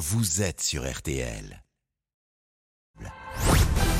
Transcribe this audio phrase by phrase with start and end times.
[0.00, 1.62] vous êtes sur RTL.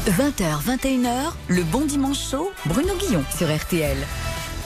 [0.07, 3.99] 20h, 21h, le bon dimanche chaud, Bruno Guillon sur RTL.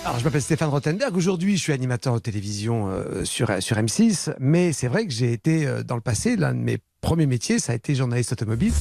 [0.05, 1.17] Alors, je m'appelle Stéphane Rothenberg.
[1.17, 4.33] Aujourd'hui, je suis animateur de télévision euh, sur, sur M6.
[4.39, 7.59] Mais c'est vrai que j'ai été, euh, dans le passé, l'un de mes premiers métiers,
[7.59, 8.73] ça a été journaliste automobile.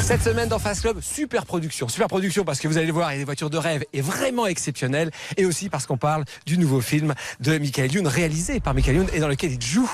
[0.00, 1.88] Cette semaine dans Fast Club, super production.
[1.88, 3.84] Super production parce que vous allez le voir, il y a des voitures de rêve
[3.92, 5.10] et vraiment exceptionnelles.
[5.36, 9.06] Et aussi parce qu'on parle du nouveau film de Michael Youn, réalisé par Michael Youn
[9.12, 9.90] et dans lequel il joue.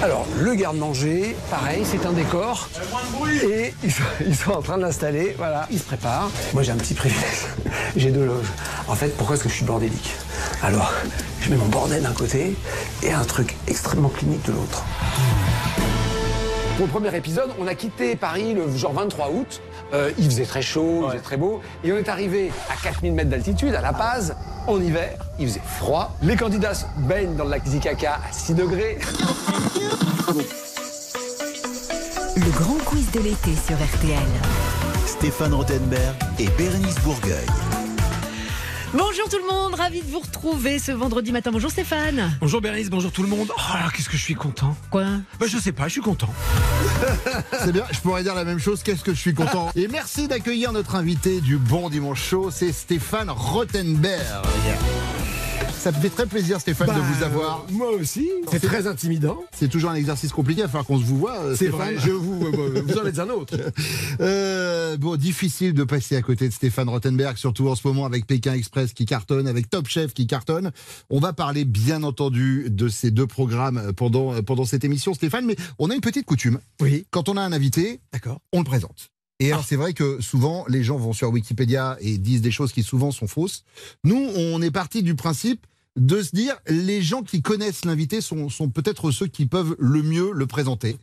[0.00, 2.68] Alors, le garde-manger, pareil, c'est un décor.
[3.42, 6.30] Et ils sont, ils sont en train de l'installer, voilà, ils se préparent.
[6.54, 7.46] Moi, j'ai un petit privilège.
[7.96, 8.46] J'ai deux loges.
[8.86, 10.12] En fait, pourquoi est-ce que je suis bordélique?
[10.62, 10.92] Alors,
[11.40, 12.54] je mets mon bordel d'un côté
[13.02, 14.84] et un truc extrêmement clinique de l'autre.
[16.78, 19.60] Pour le premier épisode, on a quitté Paris le genre 23 août.
[19.92, 21.60] Euh, il faisait très chaud, il faisait très beau.
[21.82, 24.36] Et on est arrivé à 4000 mètres d'altitude, à La Paz,
[24.68, 25.18] en hiver.
[25.40, 26.16] Il faisait froid.
[26.22, 28.98] Les candidats se baignent dans le lac Zikaka à 6 degrés.
[32.36, 34.22] Le grand quiz de l'été sur RTL.
[35.04, 37.87] Stéphane Rothenberg et Bérénice Bourgueil.
[38.94, 41.50] Bonjour tout le monde, ravi de vous retrouver ce vendredi matin.
[41.52, 42.32] Bonjour Stéphane.
[42.40, 43.48] Bonjour Bérénice, bonjour tout le monde.
[43.54, 44.74] Oh là, qu'est-ce que je suis content.
[44.90, 45.04] Quoi
[45.38, 46.32] Bah, je sais pas, je suis content.
[47.64, 49.70] C'est bien, je pourrais dire la même chose, qu'est-ce que je suis content.
[49.76, 54.46] Et merci d'accueillir notre invité du Bon Dimanche Show, c'est Stéphane Rothenberg.
[55.78, 57.66] Ça me fait très plaisir Stéphane de Bah, vous avoir.
[57.70, 58.28] Moi aussi.
[58.50, 59.38] C'est très intimidant.
[59.52, 61.94] C'est toujours un exercice compliqué, il va qu'on se vous voit, euh, C'est Stéphane.
[61.94, 63.56] vrai, je vous, euh, vous en êtes un autre.
[64.20, 68.26] Euh, bon, difficile de passer à côté de Stéphane Rothenberg, surtout en ce moment avec
[68.26, 70.72] Pékin Express qui cartonne, avec Top Chef qui cartonne.
[71.10, 75.56] On va parler bien entendu de ces deux programmes pendant, pendant cette émission, Stéphane, mais
[75.78, 76.58] on a une petite coutume.
[76.80, 78.40] Oui, Quand on a un invité, d'accord.
[78.52, 79.10] on le présente.
[79.40, 82.72] Et alors, c'est vrai que souvent, les gens vont sur Wikipédia et disent des choses
[82.72, 83.64] qui souvent sont fausses.
[84.04, 85.66] Nous, on est parti du principe
[85.98, 90.02] de se dire, les gens qui connaissent l'invité sont, sont peut-être ceux qui peuvent le
[90.02, 90.96] mieux le présenter.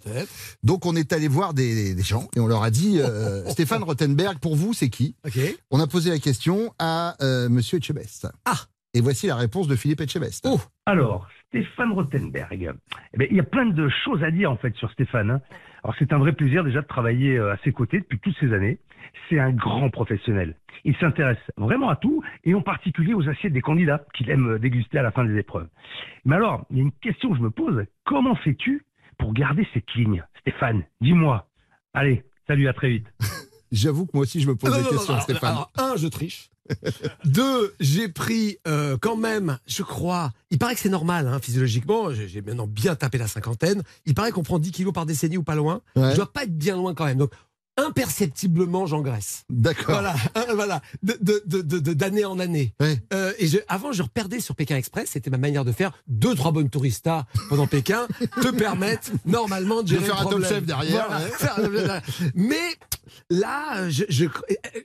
[0.63, 3.83] Donc, on est allé voir des, des gens et on leur a dit, euh, Stéphane
[3.83, 5.16] Rothenberg, pour vous, c'est qui?
[5.25, 5.40] Ok.
[5.72, 8.28] On a posé la question à euh, Monsieur Etchebest.
[8.45, 8.66] Ah.
[8.95, 10.47] Et voici la réponse de Philippe Etchebest.
[10.50, 10.57] Oh.
[10.85, 12.47] Alors, Stéphane Rothenberg.
[12.51, 12.73] Eh bien,
[13.29, 15.29] il y a plein de choses à dire en fait sur Stéphane.
[15.31, 15.41] hein.
[15.83, 18.53] Alors, c'est un vrai plaisir déjà de travailler euh, à ses côtés depuis toutes ces
[18.53, 18.79] années.
[19.29, 20.56] C'est un grand professionnel.
[20.85, 24.59] Il s'intéresse vraiment à tout et en particulier aux assiettes des candidats qu'il aime euh,
[24.59, 25.67] déguster à la fin des épreuves.
[26.23, 27.83] Mais alors, il y a une question que je me pose.
[28.06, 28.85] Comment fais-tu
[29.19, 30.23] pour garder cette ligne?
[30.39, 31.50] Stéphane, dis-moi.
[31.94, 33.07] Allez, salut, à très vite.
[33.72, 35.51] J'avoue que moi aussi, je me pose Non, des non, questions, Stéphane.
[35.51, 36.50] alors, un, je triche.
[37.25, 42.11] Deux, j'ai pris euh, quand même, je crois, il paraît que c'est normal, hein, physiologiquement,
[42.13, 45.43] j'ai maintenant bien tapé la cinquantaine, il paraît qu'on prend 10 kilos par décennie ou
[45.43, 46.11] pas loin, Ouais.
[46.11, 47.31] je dois pas être bien loin quand même, donc
[47.78, 49.44] imperceptiblement j'engraisse.
[49.50, 49.86] D'accord.
[49.96, 52.74] Voilà, hein, voilà, de- de- de- de- de- d'année en année.
[53.13, 55.09] Euh, et je, avant, je reperdais sur Pékin Express.
[55.12, 58.08] C'était ma manière de faire deux, trois bonnes touristas pendant Pékin
[58.41, 62.02] te permettent normalement de De faire le un top chef derrière, Voilà.
[62.34, 62.75] Mais
[63.30, 64.25] là, je, je,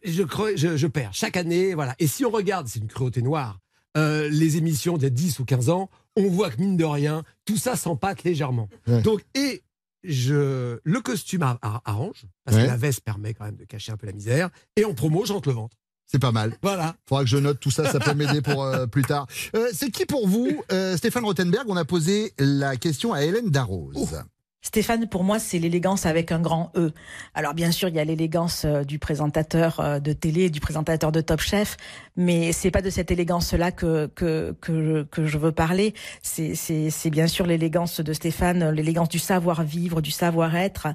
[0.04, 1.74] je, crois- je, je perds chaque année.
[1.74, 1.94] Voilà.
[1.98, 3.58] Et si on regarde, c'est une cruauté noire,
[3.96, 6.84] euh, les émissions d'il y a 10 ou 15 ans, on voit que mine de
[6.84, 8.68] rien, tout ça s'empâte légèrement.
[8.86, 9.00] Ouais.
[9.02, 9.62] Donc, et
[10.02, 12.64] je, le costume ar- ar- arrange, parce Ouais.
[12.64, 14.50] que la veste permet quand même de cacher un peu la misère.
[14.76, 15.76] Et en promo, je rentre le ventre.
[16.06, 16.56] C'est pas mal.
[16.62, 16.96] Voilà.
[17.08, 19.28] Faudra que je note tout ça, ça peut m'aider pour euh, plus tard.
[19.54, 21.66] Euh, c'est qui pour vous, euh, Stéphane Rothenberg?
[21.68, 24.24] On a posé la question à Hélène Darroze.
[24.62, 26.92] Stéphane, pour moi, c'est l'élégance avec un grand E.
[27.34, 31.12] Alors, bien sûr, il y a l'élégance euh, du présentateur euh, de télé, du présentateur
[31.12, 31.78] de Top Chef,
[32.14, 35.94] mais c'est pas de cette élégance-là que que que, que je veux parler.
[36.22, 40.88] C'est bien sûr l'élégance de Stéphane, l'élégance du savoir-vivre, du savoir-être,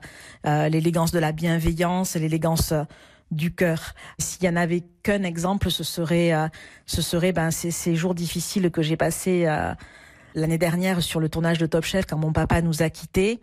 [0.46, 2.72] euh, l'élégance de la bienveillance, l'élégance
[3.32, 3.96] du cœur.
[4.20, 6.32] S'il y en avait qu'un exemple, ce serait
[6.86, 9.47] ce serait ben ces, ces jours difficiles que j'ai passés.
[10.35, 13.40] L'année dernière, sur le tournage de Top Chef, quand mon papa nous a quittés,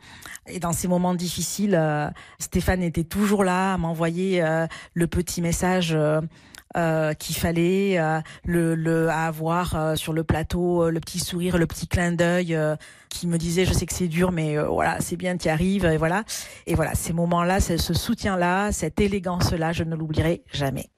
[0.47, 2.07] et dans ces moments difficiles, euh,
[2.39, 6.21] Stéphane était toujours là à m'envoyer euh, le petit message euh,
[6.77, 11.19] euh, qu'il fallait, euh, le, le à avoir euh, sur le plateau, euh, le petit
[11.19, 12.59] sourire, le petit clin d'œil
[13.09, 15.97] qui me disait je sais que c'est dur, mais voilà c'est bien, tu arrives, et
[15.97, 16.25] voilà.
[16.67, 20.91] Et voilà, ces moments-là, ce ce soutien-là, cette élégance-là, je ne l'oublierai jamais.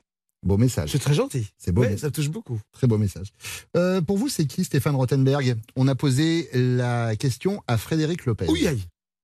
[0.44, 0.91] Beau message.
[0.93, 1.49] C'est très gentil.
[1.56, 2.61] C'est beau, Ouais, ça me touche beaucoup.
[2.73, 3.29] Très beau message.
[3.76, 5.56] Euh, pour vous, c'est qui Stéphane Rothenberg?
[5.75, 8.46] On a posé la question à Frédéric Lopez.
[8.49, 8.82] Oui, aïe.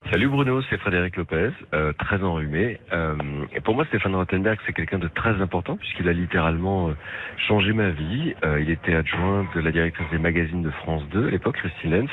[0.09, 2.81] Salut Bruno, c'est Frédéric Lopez, euh, très enrhumé.
[2.93, 3.15] Euh,
[3.63, 6.93] pour moi, Stéphane Rothenberg, c'est quelqu'un de très important puisqu'il a littéralement euh,
[7.47, 8.35] changé ma vie.
[8.59, 12.11] Il était adjoint de la directrice des magazines de France 2 à l'époque, Christine Lenz,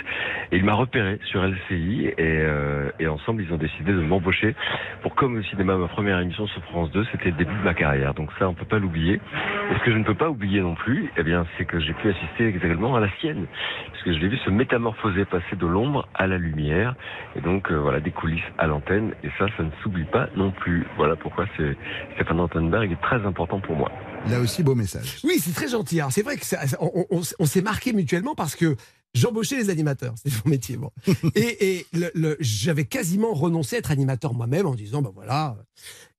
[0.51, 4.53] et il m'a repéré sur LCI et, ensemble, ils ont décidé de m'embaucher
[5.01, 7.73] pour comme au cinéma, ma première émission sur France 2, c'était le début de ma
[7.73, 8.13] carrière.
[8.13, 9.15] Donc ça, on peut pas l'oublier.
[9.15, 11.93] Et ce que je ne peux pas oublier non plus, eh bien, c'est que j'ai
[11.93, 13.47] pu assister également à la sienne,
[13.91, 16.93] parce que je l'ai vu se métamorphoser, passer de l'ombre à la lumière,
[17.35, 20.85] et donc voilà des coulisses à l'antenne, et ça, ça ne s'oublie pas non plus.
[20.97, 21.75] Voilà pourquoi c'est
[22.15, 23.91] Stéphane Rothenberg est très important pour moi.
[24.29, 25.19] Là aussi, beau message.
[25.23, 25.99] Oui, c'est très gentil.
[25.99, 28.75] Alors, c'est vrai que ça- on, on- on s'est marqué mutuellement parce que
[29.13, 30.77] j'embauchais les animateurs, c'est mon métier.
[30.77, 30.91] Bon.
[31.35, 35.55] et et le- le- j'avais quasiment renoncé à être animateur moi-même en disant, ben voilà.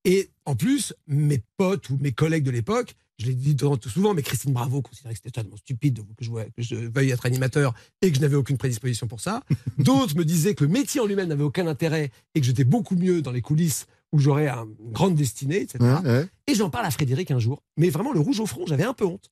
[0.05, 4.15] Et en plus, mes potes ou mes collègues de l'époque, je l'ai dit tout souvent,
[4.15, 7.27] mais Christine Bravo considérait que c'était totalement stupide de- que je, que je veuille être
[7.27, 9.43] animateur et que je n'avais aucune prédisposition pour ça.
[9.79, 12.95] D'autres me disaient que le métier en lui-même n'avait aucun intérêt et que j'étais beaucoup
[12.97, 15.79] mieux dans les coulisses où j'aurais un- une grande destinée, etc.
[15.81, 16.29] Ouais, ouais.
[16.47, 18.95] Et j'en parle à Frédéric un jour, mais vraiment le rouge au front, j'avais un
[18.95, 19.31] peu honte.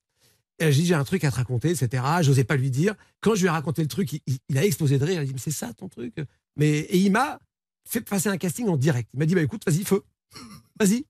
[0.59, 2.03] Et j'ai dit, j'ai un truc à te raconter, etc.
[2.21, 2.95] J'osais pas lui dire.
[3.21, 4.11] Quand je lui ai raconté le truc,
[4.49, 5.15] il a explosé de rire.
[5.21, 6.15] Il a dit, mais c'est ça ton truc?
[6.55, 7.39] Mais, Et il m'a
[7.87, 9.07] fait passer un casting en direct.
[9.13, 10.01] Il m'a dit, bah écoute, vas-y, feu.
[10.79, 11.05] Vas-y.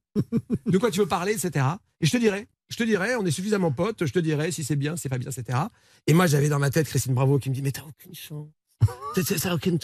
[0.66, 1.66] De quoi tu veux parler, etc.
[2.02, 2.48] Et je te dirai.
[2.70, 5.10] Je te dirai, on est suffisamment potes, je te dirai si c'est bien, si c'est
[5.10, 5.58] pas bien, etc.
[6.06, 8.50] Et moi, j'avais dans ma tête Christine Bravo qui me dit, mais t'as aucune chance.
[9.38, 9.80] Ça, aucune.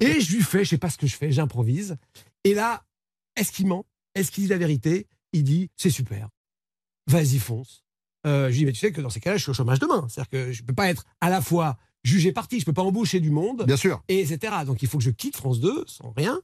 [0.00, 1.96] Et je lui fais, je sais pas ce que je fais, j'improvise.
[2.44, 2.84] Et là,
[3.36, 3.86] est-ce qu'il ment?
[4.14, 5.06] Est-ce qu'il dit la vérité?
[5.32, 6.28] Il dit, c'est super.
[7.08, 7.82] Vas-y, fonce.
[8.26, 9.80] Euh, je lui dis, mais tu sais que dans ces cas-là, je suis au chômage
[9.80, 10.06] demain.
[10.08, 13.20] C'est-à-dire que je peux pas être à la fois jugé parti, je peux pas embaucher
[13.20, 14.02] du monde, Bien sûr.
[14.08, 14.54] et etc.
[14.66, 16.40] Donc il faut que je quitte France 2 sans rien.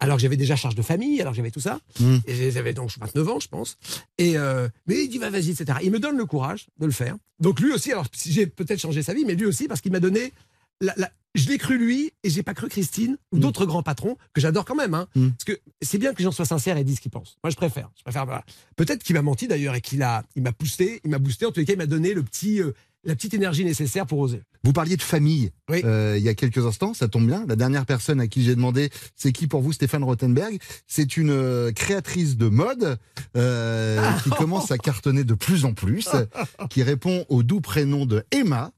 [0.00, 1.80] Alors que j'avais déjà charge de famille, alors que j'avais tout ça.
[2.00, 2.16] Mm.
[2.26, 3.76] Et j'avais donc 29 ans, je pense.
[4.18, 5.78] Et euh, mais il dit, va, vas-y, etc.
[5.82, 7.16] Il me donne le courage de le faire.
[7.40, 9.92] Donc lui aussi, alors si j'ai peut-être changé sa vie, mais lui aussi, parce qu'il
[9.92, 10.32] m'a donné.
[10.80, 13.40] la- la- je l'ai cru lui, et j'ai pas cru Christine, ou Mm.
[13.40, 14.94] d'autres grands patrons, que j'adore quand même.
[14.94, 15.30] Hein, Mm.
[15.30, 17.36] Parce que c'est bien que les gens soient sincères et disent ce qu'ils pensent.
[17.42, 17.90] Moi, je préfère.
[17.96, 18.44] Je préfère voilà.
[18.76, 21.46] Peut-être qu'il m'a menti d'ailleurs et qu'il a, il m'a boosté, il m'a boosté.
[21.46, 22.72] En tous les cas, il m'a donné le petit, euh,
[23.04, 24.42] la petite énergie nécessaire pour oser.
[24.64, 25.80] Vous parliez de famille Oui.
[25.84, 27.44] euh, il y a quelques instants, ça tombe bien.
[27.48, 31.30] La dernière personne à qui j'ai demandé c'est qui pour vous Stéphane Rothenberg C'est une
[31.30, 32.98] euh, créatrice de mode
[33.36, 36.08] euh, qui commence à cartonner de plus en plus,
[36.70, 38.72] qui répond au doux prénom de Emma.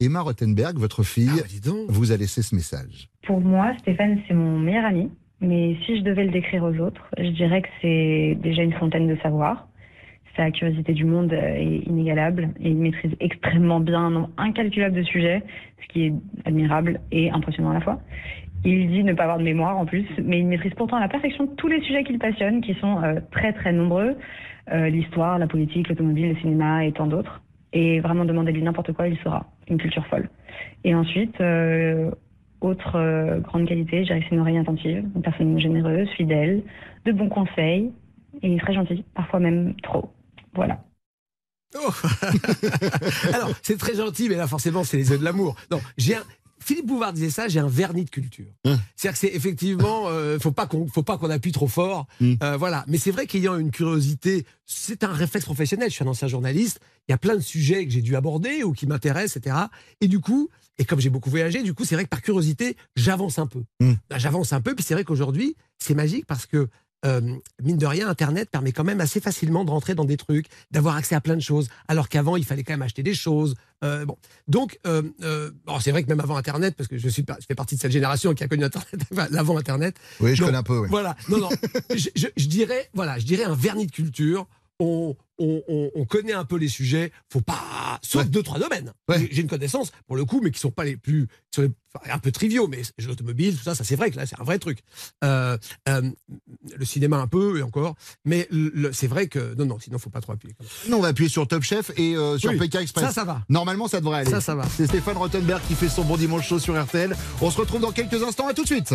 [0.00, 3.10] Emma Rothenberg, votre fille, Ah, bah, vous a laissé ce message.
[3.26, 5.10] Pour moi, Stéphane, c'est mon meilleur ami.
[5.40, 9.06] Mais si je devais le décrire aux autres, je dirais que c'est déjà une fontaine
[9.08, 9.67] de savoir.
[10.38, 15.02] Sa curiosité du monde est inégalable et il maîtrise extrêmement bien un nombre incalculable de
[15.02, 15.42] sujets,
[15.82, 16.12] ce qui est
[16.44, 17.98] admirable et impressionnant à la fois.
[18.64, 21.08] Il dit ne pas avoir de mémoire en plus, mais il maîtrise pourtant à la
[21.08, 24.16] perfection tous les sujets qui le passionnent, qui sont euh, très très nombreux.
[24.70, 27.42] Euh, L'histoire, la politique, l'automobile, le cinéma et tant d'autres.
[27.72, 29.44] Et vraiment demander lui n'importe quoi, il saura.
[29.68, 30.28] Une culture folle.
[30.84, 32.12] Et ensuite, euh,
[32.60, 36.62] autre euh, grande qualité, c'est une oreille attentive, une personne généreuse, fidèle,
[37.06, 37.90] de bons conseils
[38.42, 40.10] et très gentil, parfois même trop.
[40.58, 40.84] Voilà.
[41.76, 41.92] Oh.
[43.32, 45.54] Alors, c'est très gentil, mais là, forcément, c'est les œufs de l'amour.
[45.70, 46.24] Non, j'ai un.
[46.60, 48.52] Philippe Bouvard disait ça, j'ai un vernis de culture.
[48.64, 48.76] Hein.
[48.96, 52.34] C'est-à-dire que c'est effectivement, euh, faut pas qu'on, faut pas qu'on appuie trop fort, Mm.
[52.42, 52.84] Euh, voilà.
[52.88, 55.90] Mais c'est vrai qu'ayant une curiosité, c'est un réflexe professionnel.
[55.90, 56.80] Je suis un ancien journaliste.
[57.08, 59.56] Il y a plein de sujets que j'ai dû aborder ou qui m'intéressent, etc.
[60.00, 62.76] Et du coup, et comme j'ai beaucoup voyagé, du coup, c'est vrai que par curiosité,
[62.96, 63.62] j'avance un peu.
[63.78, 63.92] Mm.
[64.10, 64.74] Là, J'avance un peu.
[64.74, 66.68] Puis c'est vrai qu'aujourd'hui, c'est magique parce que
[67.06, 67.20] euh,
[67.62, 70.96] mine de rien, Internet permet quand même assez facilement de rentrer dans des trucs, d'avoir
[70.96, 73.54] accès à plein de choses, alors qu'avant, il fallait quand même acheter des choses.
[73.84, 74.16] Euh, bon.
[74.48, 75.02] Donc, euh,
[75.80, 77.92] c'est vrai que même avant Internet, parce que je, suis, je fais partie de cette
[77.92, 80.78] génération qui a connu Internet, enfin, l'avant Internet, Oui, je connais un peu.
[80.78, 80.88] oui.
[80.90, 81.16] voilà.
[81.28, 81.48] Non, non.
[81.94, 84.46] je, je- je dirais, voilà, je dirais un vernis de culture.
[84.80, 87.12] On, on, on- on connaît un peu les sujets.
[87.32, 88.28] Faut pas, sauf Ouais.
[88.28, 88.92] deux trois domaines.
[89.08, 89.28] Ouais.
[89.30, 91.70] J'ai- une connaissance pour le coup, mais qui sont pas les plus, qui sont les-
[91.94, 92.68] enfin, un peu triviaux.
[92.68, 94.80] Mais l'automobile, tout ça, ça c'est vrai que là c'est un vrai truc.
[95.24, 95.56] Euh,
[95.88, 96.02] euh,
[96.76, 97.94] le cinéma un peu et encore.
[98.24, 98.48] Mais
[98.92, 99.78] c'est vrai que non, non.
[99.78, 100.54] Sinon, faut pas trop appuyer.
[100.88, 103.06] Non, on va appuyer sur Top Chef et euh, sur Oui, PK Express.
[103.06, 103.42] Ça, ça va.
[103.48, 104.30] Normalement, ça devrait aller.
[104.30, 104.64] Ça, ça va.
[104.76, 107.16] C'est Stéphane Rothenberg qui fait son bon dimanche chaud sur RTL.
[107.40, 108.48] On se retrouve dans quelques instants.
[108.48, 108.94] À tout de suite.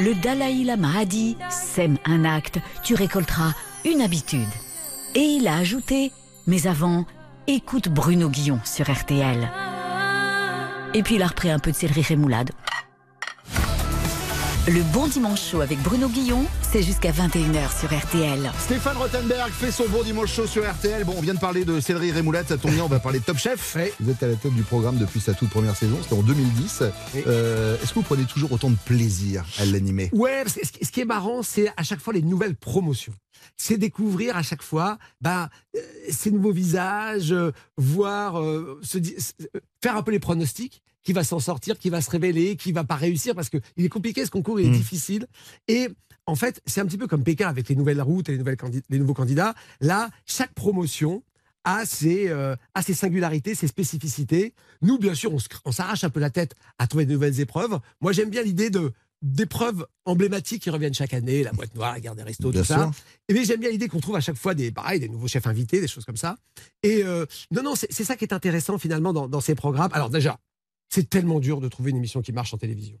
[0.00, 3.52] Le Dalai Lama a dit Sème un acte, tu récolteras
[3.84, 4.48] une habitude.
[5.14, 6.12] Et il a ajouté
[6.46, 7.04] Mais avant,
[7.46, 9.50] écoute Bruno Guillon sur RTL.
[10.94, 12.50] Et puis il a repris un peu de céleri rémoulade.
[14.68, 18.52] Le bon dimanche chaud avec Bruno Guillon, c'est jusqu'à 21h sur RTL.
[18.60, 21.02] Stéphane Rothenberg fait son bon dimanche chaud sur RTL.
[21.04, 23.24] Bon, on vient de parler de céleri rémoulade, ça tombe bien, on va parler de
[23.24, 23.74] Top Chef.
[23.76, 23.90] Oui.
[23.98, 26.84] Vous êtes à la tête du programme depuis sa toute première saison, c'était en 2010.
[27.14, 27.22] Oui.
[27.26, 30.10] Euh, Est-ce que vous prenez toujours autant de plaisir à l'animer?
[30.12, 33.14] Ouais, parce que ce qui- est marrant, c'est à chaque fois les nouvelles promotions.
[33.56, 38.98] C'est découvrir à chaque fois bah, euh, ces nouveaux visages, euh, voir, euh, se
[39.82, 40.82] faire un peu les pronostics.
[41.04, 43.84] Qui va s'en sortir, qui va se révéler, qui va pas réussir parce que il
[43.84, 44.76] est compliqué ce concours, il est Mm.
[44.76, 45.26] difficile.
[45.68, 45.88] Et
[46.26, 48.56] en fait, c'est un petit peu comme Pékin avec les nouvelles routes et les, nouvelles
[48.56, 49.54] candi- les nouveaux candidats.
[49.80, 51.22] Là, chaque promotion
[51.64, 54.54] a ses, euh, a ses singularités, ses spécificités.
[54.82, 55.32] Nous, bien sûr,
[55.64, 57.78] on s'arrache un peu la tête à trouver de nouvelles épreuves.
[58.00, 58.92] Moi, j'aime bien l'idée de
[59.24, 62.66] d'épreuves emblématiques qui reviennent chaque année, la boîte noire, la guerre des restos, Bien tout
[62.66, 62.90] ça.
[63.28, 65.46] Et mais j'aime bien l'idée qu'on trouve à chaque fois des, pareil, des nouveaux chefs
[65.46, 66.34] invités, des choses comme ça.
[66.82, 69.90] Et euh, non, non, c'est c'est ça qui est intéressant finalement dans, dans ces programmes.
[69.92, 70.38] Alors déjà,
[70.92, 72.98] c'est tellement dur de trouver une émission qui marche en télévision.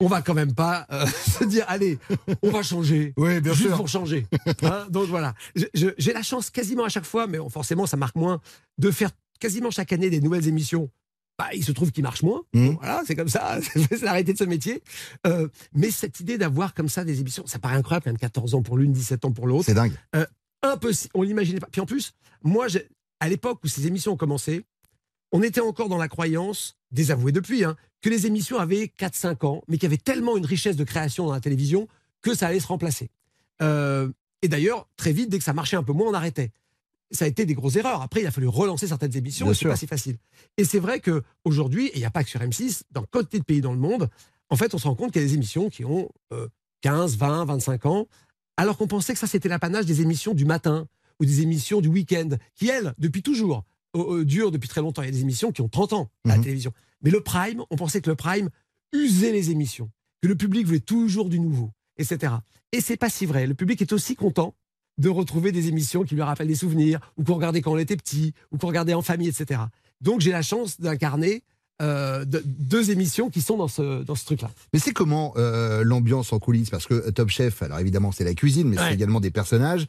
[0.00, 1.06] On va quand même pas euh,
[1.38, 1.98] se dire, allez,
[2.42, 3.12] on va changer.
[3.16, 3.76] Oui, bien juste sûr.
[3.76, 4.26] pour changer.
[4.62, 5.34] Hein, donc voilà.
[5.74, 8.40] J'ai la chance quasiment à chaque fois, mais forcément ça marque moins,
[8.78, 9.10] de faire
[9.40, 10.90] quasiment chaque année des nouvelles émissions.
[11.36, 12.42] Bah, il se trouve qu'ils marchent moins.
[12.52, 13.58] Bon, Voilà, c'est comme ça.
[13.74, 14.82] c'est la réalité de ce métier.
[15.26, 18.62] Euh, mais cette idée d'avoir comme ça des émissions, ça paraît incroyable, même 14 ans
[18.62, 19.92] pour l'une, 17 ans pour l'autre C'est dingue.
[20.62, 21.10] impossible.
[21.14, 21.68] On l'imaginait pas.
[21.72, 22.14] Puis en plus,
[22.44, 22.66] moi,
[23.18, 24.64] à l'époque où ces émissions ont commencé,
[25.34, 29.62] on était encore dans la croyance, désavouée depuis, hein, que les émissions avaient 4-5 ans,
[29.66, 31.88] mais qu'il y avait tellement une richesse de création dans la télévision
[32.22, 33.10] que ça allait se remplacer.
[33.60, 34.08] Euh,
[34.42, 36.52] et d'ailleurs, très vite, dès que ça marchait un peu moins, on arrêtait.
[37.10, 38.00] Ça a été des grosses erreurs.
[38.00, 40.18] Après, il a fallu relancer certaines émissions, Bien et c'est pas si facile.
[40.56, 43.40] Et c'est vrai que aujourd'hui, et il n'y a pas que sur M6, dans quantité
[43.40, 44.08] de pays dans le monde,
[44.50, 46.46] en fait, on se rend compte qu'il y a des émissions qui ont euh,
[46.82, 48.06] 15, 20, 25 ans,
[48.56, 50.86] alors qu'on pensait que ça, c'était l'apanage des émissions du matin
[51.18, 53.64] ou des émissions du week-end, qui, elles, depuis toujours,
[54.24, 55.02] durent depuis très longtemps.
[55.02, 56.42] Il y a des émissions qui ont 30 ans à la Mhm.
[56.42, 56.72] télévision.
[57.02, 58.50] Mais le prime, on pensait que le prime
[58.92, 59.90] usait les émissions,
[60.22, 62.34] que le public voulait toujours du nouveau, etc.
[62.72, 63.46] Et c'est pas si vrai.
[63.46, 64.54] Le public est aussi content
[64.98, 67.96] de retrouver des émissions qui lui rappellent des souvenirs, ou qu'on regardait quand on était
[67.96, 69.60] petit, ou qu'on regardait en famille, etc.
[70.00, 71.42] Donc j'ai la chance d'incarner
[71.82, 74.50] euh, de- deux émissions qui sont dans ce, dans ce truc-là.
[74.72, 76.70] Mais c'est comment euh, l'ambiance en coulisses?
[76.70, 78.84] Parce que Top Chef, alors évidemment c'est la cuisine, mais Ouais.
[78.88, 79.86] c'est également des personnages,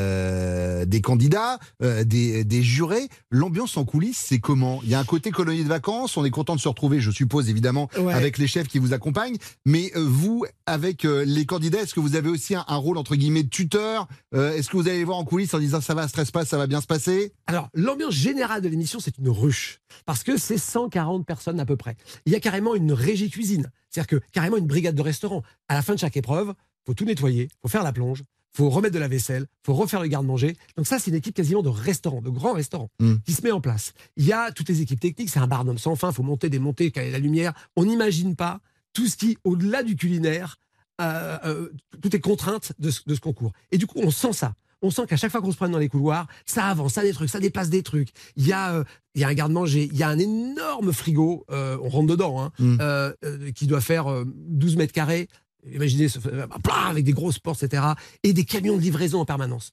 [0.00, 3.08] euh, des candidats, euh, des, des jurés.
[3.30, 4.80] L'ambiance en coulisses, c'est comment?
[4.84, 7.10] Il y a un côté colonie de vacances, on est content de se retrouver, je
[7.10, 8.12] suppose évidemment, Ouais.
[8.12, 9.36] avec les chefs qui vous accompagnent.
[9.64, 12.98] Mais euh, vous, avec euh, les candidats, est-ce que vous avez aussi un, un rôle
[12.98, 14.08] entre guillemets de tuteur?
[14.34, 16.44] Euh, Est-ce que vous allez les voir en coulisses en disant ça va, stress pas,
[16.44, 17.32] ça va bien se passer?
[17.46, 19.80] Alors, l'ambiance générale de l'émission, c'est une ruche.
[20.04, 21.96] Parce que c'est 140 personnes à peu près.
[22.24, 23.70] Il y a carrément une régie cuisine.
[23.90, 25.42] C'est-à-dire que carrément une brigade de restaurant.
[25.68, 26.54] À la fin de chaque épreuve,
[26.86, 28.22] faut tout nettoyer, faut faire la plonge,
[28.56, 30.56] faut remettre de la vaisselle, faut refaire le garde-manger.
[30.76, 33.16] Donc ça, c'est une équipe quasiment de restaurants, de grands restaurants, Mm.
[33.24, 33.92] qui se met en place.
[34.16, 36.90] Il y a toutes les équipes techniques, c'est un barnum sans fin, faut monter, démonter,
[36.90, 37.52] caler la lumière.
[37.76, 38.60] On n'imagine pas
[38.94, 40.56] tout ce qui, au-delà du culinaire,
[41.02, 41.68] euh, euh,
[42.00, 43.52] tout est contrainte de ce, de ce concours.
[43.72, 44.54] Et du coup, on sent ça.
[44.82, 47.04] On sent qu'à chaque fois qu'on se promène dans les couloirs, ça avance, ça a
[47.04, 48.10] des trucs, ça dépasse des trucs.
[48.36, 51.44] Il y a, euh, il y a un garde-manger, il y a un énorme frigo,
[51.50, 52.78] euh, on rentre dedans, hein, Mm.
[52.80, 53.12] euh,
[53.54, 55.28] qui doit faire euh, 12 mètres carrés.
[55.72, 57.82] Imaginez, ce- plein, avec des grosses portes, etc.
[58.22, 59.72] Et des camions de livraison en permanence.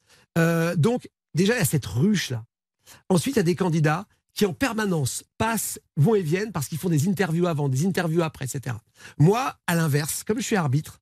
[0.77, 2.43] Donc, déjà, il y a cette ruche-là.
[3.09, 6.79] Ensuite, il y a des candidats qui, en permanence, passent, vont et viennent parce qu'ils
[6.79, 8.75] font des interviews avant, des interviews après, etc.
[9.19, 10.99] Moi, à l'inverse, comme je suis arbitre,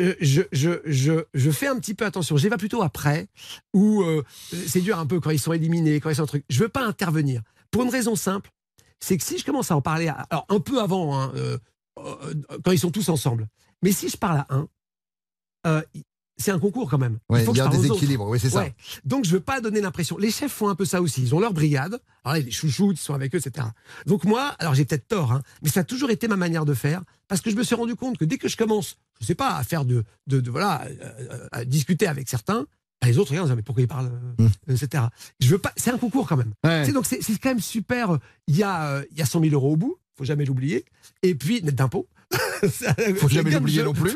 [0.00, 2.36] euh, je, fais un petit peu attention.
[2.36, 3.28] J'y vais plutôt après,
[3.74, 4.24] où euh,
[4.66, 6.44] c'est dur un peu quand ils sont éliminés, quand ils sont un truc.
[6.48, 7.42] Je veux pas intervenir.
[7.70, 8.50] Pour une raison simple,
[8.98, 11.58] c'est que si je commence à en parler, alors un peu avant, hein, euh,
[12.64, 13.48] quand ils sont tous ensemble,
[13.82, 14.66] mais si je parle à
[15.64, 15.82] un,
[16.40, 17.18] c'est un concours quand même.
[17.28, 18.60] Ouais, faut Il que y a un déséquilibre, oui c'est ça.
[18.60, 18.74] Ouais.
[19.04, 20.16] Donc je veux pas donner l'impression.
[20.18, 21.22] Les chefs font un peu ça aussi.
[21.22, 22.00] Ils ont leur brigade.
[22.24, 23.66] Alors les chouchoutes, ils sont avec eux, etc.
[24.06, 26.74] Donc moi, alors j'ai peut-être tort, hein, mais ça a toujours été ma manière de
[26.74, 29.34] faire parce que je me suis rendu compte que dès que je commence, je sais
[29.34, 32.66] pas, à faire de, de, de- voilà, euh, à discuter avec certains,
[33.00, 34.72] bah, les autres regardent, ils disent, mais pourquoi ils parlent, euh, Mm.
[34.72, 35.04] etc.
[35.40, 35.72] Je veux pas.
[35.76, 36.52] C'est un concours quand même.
[36.64, 36.80] Ouais.
[36.82, 38.18] Tu sais, donc c'est quand même super.
[38.46, 39.96] Il y a, euh, il y a 100 000 euros au bout.
[40.18, 40.84] Faut jamais l'oublier.
[41.22, 42.06] Et puis net d'impôts.
[43.16, 44.10] Faut jamais l'oublier non plus.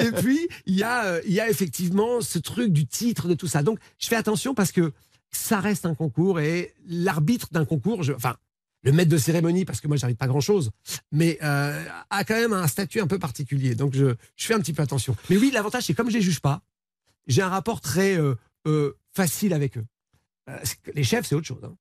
[0.00, 3.34] Et puis, il y, a, euh, il y a effectivement ce truc du titre, de
[3.34, 3.62] tout ça.
[3.62, 4.92] Donc, je fais attention parce que
[5.30, 8.36] ça reste un concours et l'arbitre d'un concours, je, enfin,
[8.82, 10.70] le maître de cérémonie, parce que moi, j'arbitre pas grand-chose,
[11.12, 13.74] mais euh, a quand même un statut un peu particulier.
[13.74, 15.14] Donc, je, je fais un petit peu attention.
[15.28, 16.62] Mais oui, l'avantage, c'est comme je les juge pas,
[17.26, 18.34] j'ai un rapport très euh,
[18.66, 19.84] euh, facile avec eux.
[20.94, 21.62] Les chefs, c'est autre chose.
[21.62, 21.76] hein.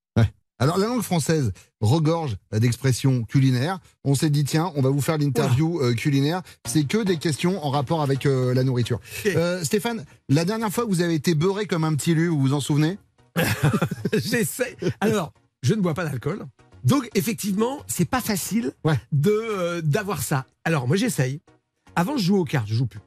[0.61, 3.79] Alors la langue française regorge d'expressions culinaires.
[4.03, 6.41] On s'est dit tiens, on va vous faire l'interview euh, culinaire.
[6.67, 8.99] C'est que des questions en rapport avec euh, la nourriture.
[9.25, 12.39] Euh, Stéphane, la dernière fois que vous avez été beurré comme un petit lu, vous
[12.39, 12.97] vous en souvenez?
[14.13, 14.75] J'essaie.
[14.99, 15.31] Alors,
[15.63, 16.45] je ne bois pas d'alcool.
[16.83, 18.99] Donc, effectivement, c'est pas facile Ouais.
[19.11, 20.45] de d'avoir ça.
[20.65, 21.41] Alors, moi, j'essaye.
[21.95, 23.01] Avant, je joue aux cartes, je joue plus.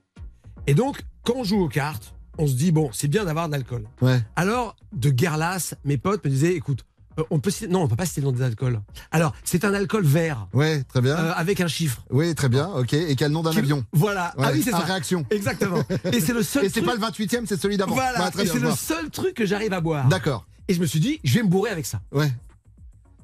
[0.66, 3.52] Et donc, quand on joue aux cartes, on se dit, bon, c'est bien d'avoir de
[3.52, 3.86] l'alcool.
[4.00, 4.20] Ouais.
[4.36, 6.84] Alors, de guerre lasse, mes potes me disaient, écoute,
[7.18, 8.80] euh, on peut non, on peut pas citer le nom des alcools.
[9.10, 11.16] Alors, c'est un alcool vert, Ouais, très bien.
[11.16, 12.02] euh, avec un chiffre.
[12.10, 12.68] Oui, très bien.
[12.68, 12.92] Ok.
[12.94, 14.32] Et quel nom d'un Qui- avion Voilà.
[14.36, 14.78] Ouais, ah oui, c'est ça.
[14.78, 15.24] réaction.
[15.30, 15.82] Exactement.
[16.12, 17.94] Et c'est le seul Et c'est truc- pas le 28e, c'est celui d'avant.
[17.94, 18.30] Voilà.
[18.30, 20.08] Très et c'est le seul truc que j'arrive à boire.
[20.08, 20.46] D'accord.
[20.68, 22.00] Et je me suis dit, je vais me bourrer avec ça.
[22.12, 22.30] Ouais.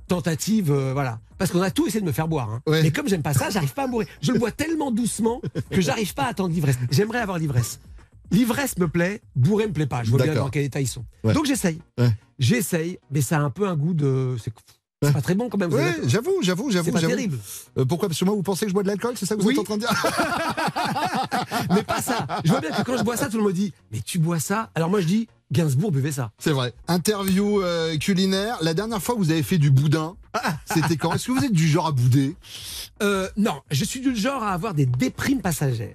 [0.06, 1.20] tentative, euh, voilà.
[1.36, 2.50] Parce qu'on a tout essayé de me faire boire.
[2.50, 2.62] hein.
[2.66, 2.82] Ouais.
[2.82, 4.08] Mais comme j'aime pas ça, j'arrive pas à mourir.
[4.22, 5.40] Je le bois tellement doucement
[5.70, 6.78] que j'arrive pas à attendre l'ivresse.
[6.90, 7.78] J'aimerais avoir l'ivresse.
[8.30, 10.02] L'ivresse me plaît, bourré me plaît pas.
[10.04, 11.04] Je vois bien dans quel état ils sont.
[11.24, 11.32] Ouais.
[11.34, 11.78] Donc j'essaye.
[11.98, 12.10] Ouais.
[12.38, 14.36] J'essaye, mais ça a un peu un goût de.
[15.00, 15.70] C'est pas très bon quand même.
[15.70, 15.92] d'accord?
[16.06, 17.38] j'avoue, j'avoue, j'avoue, C'est terrible.
[17.78, 18.08] Euh, pourquoi?
[18.08, 19.54] Parce que moi, vous pensez que je bois de l'alcool C'est ça que vous Oui.
[19.54, 19.90] êtes en train de dire?
[21.70, 22.26] Mais pas ça.
[22.44, 24.18] Je vois bien que quand je bois ça, tout le monde me dit Mais tu
[24.18, 24.70] bois ça?
[24.74, 26.30] Alors moi je dis Gainsbourg buvait ça.
[26.38, 26.74] C'est vrai.
[26.88, 28.58] Interview euh, culinaire.
[28.60, 30.16] La dernière fois que vous avez fait du boudin,
[30.66, 31.12] c'était quand?
[31.14, 32.36] Est-ce que vous êtes du genre à bouder?
[33.02, 35.94] Euh, non, je suis du genre à avoir des déprimes passagères.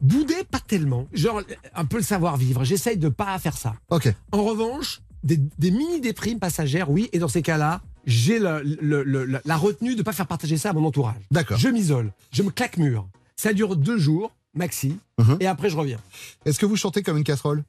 [0.00, 1.08] Bouder, pas tellement.
[1.14, 1.40] Genre,
[1.74, 2.62] un peu le savoir-vivre.
[2.64, 3.74] J'essaye de pas faire ça.
[3.90, 4.12] Ok.
[4.32, 7.08] En revanche, des, des mini-déprimes passagères, oui.
[7.12, 8.60] Et dans ces cas-là, j'ai la,
[9.44, 11.16] la retenue de pas faire partager ça à mon entourage.
[11.30, 11.58] D'accord.
[11.58, 12.12] Je m'isole.
[12.30, 13.08] Je me claque mur.
[13.36, 14.98] Ça dure deux jours, maxi.
[15.18, 15.38] Mhm.
[15.40, 15.98] Et après, je reviens.
[16.44, 17.64] Est-ce que vous chantez comme une casserole?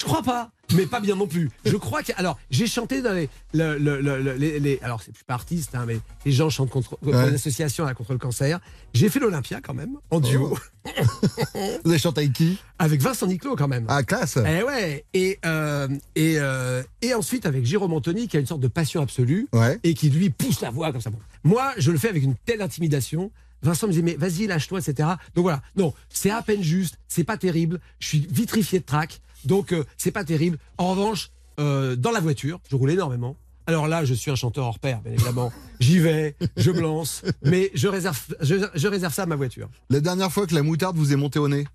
[0.00, 1.48] Je crois pas, mais pas bien non plus.
[1.64, 2.10] Je crois que.
[2.16, 3.28] Alors, j'ai chanté dans les.
[3.52, 6.50] le- le- le- le- les, les- alors, c'est- suis pas artiste, hein, mais les gens
[6.50, 7.28] chantent contre, contre Ouais.
[7.28, 8.58] une association là, contre le cancer.
[8.94, 10.58] J'ai fait l'Olympia quand même, en duo,
[11.84, 12.58] Vous avez chanté avec qui?
[12.80, 13.84] Avec Vincent Niclot quand même.
[13.88, 18.40] Ah, classe Eh ouais, et, euh, et, euh, et ensuite avec Jérôme Anthony qui a
[18.40, 19.78] une sorte de passion absolue Ouais.
[19.84, 21.10] et qui lui pousse la voix comme ça.
[21.10, 21.18] Bon.
[21.44, 23.30] Moi, je le fais avec une telle intimidation.
[23.62, 25.10] Vincent me disait, mais vas-y, lâche-toi, etc.
[25.36, 27.78] Donc voilà, non, c'est à peine juste, c'est pas terrible.
[28.00, 30.58] Je suis vitrifié de trac, donc euh, c'est pas terrible.
[30.78, 31.30] En revanche,
[31.60, 33.36] euh, dans la voiture, je roule énormément.
[33.66, 35.52] Alors là, je suis un chanteur hors pair, bien évidemment.
[35.80, 39.68] J'y vais, je me lance, mais je réserve, je, je réserve ça à ma voiture.
[39.90, 41.66] La dernière fois que la moutarde vous est montée au nez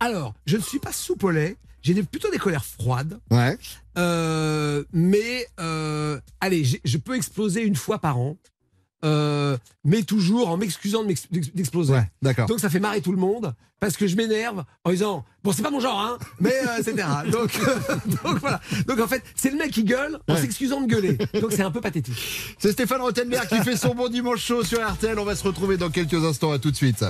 [0.00, 3.18] Alors, je ne suis pas soupe au lait, j'ai plutôt des colères froides.
[3.30, 3.58] Ouais.
[3.98, 8.38] Euh, mais euh, allez, je peux exploser une fois par an,
[9.04, 11.92] euh, mais toujours en m'excusant de m'ex- d'ex- d'exploser.
[11.92, 12.46] Ouais, d'accord.
[12.48, 15.62] Donc ça fait marrer tout le monde parce que je m'énerve en disant bon c'est
[15.62, 17.06] pas mon genre hein, mais euh, etc.
[17.30, 17.50] Donc
[18.24, 18.60] donc voilà.
[18.86, 20.40] Donc en fait c'est le mec qui gueule en Ouais.
[20.40, 21.18] s'excusant de gueuler.
[21.40, 22.56] Donc c'est un peu pathétique.
[22.58, 25.18] C'est Stéphane Rothenberg qui fait son bon dimanche chaud sur RTL.
[25.18, 26.52] On va se retrouver dans quelques instants.
[26.52, 27.04] À tout de suite.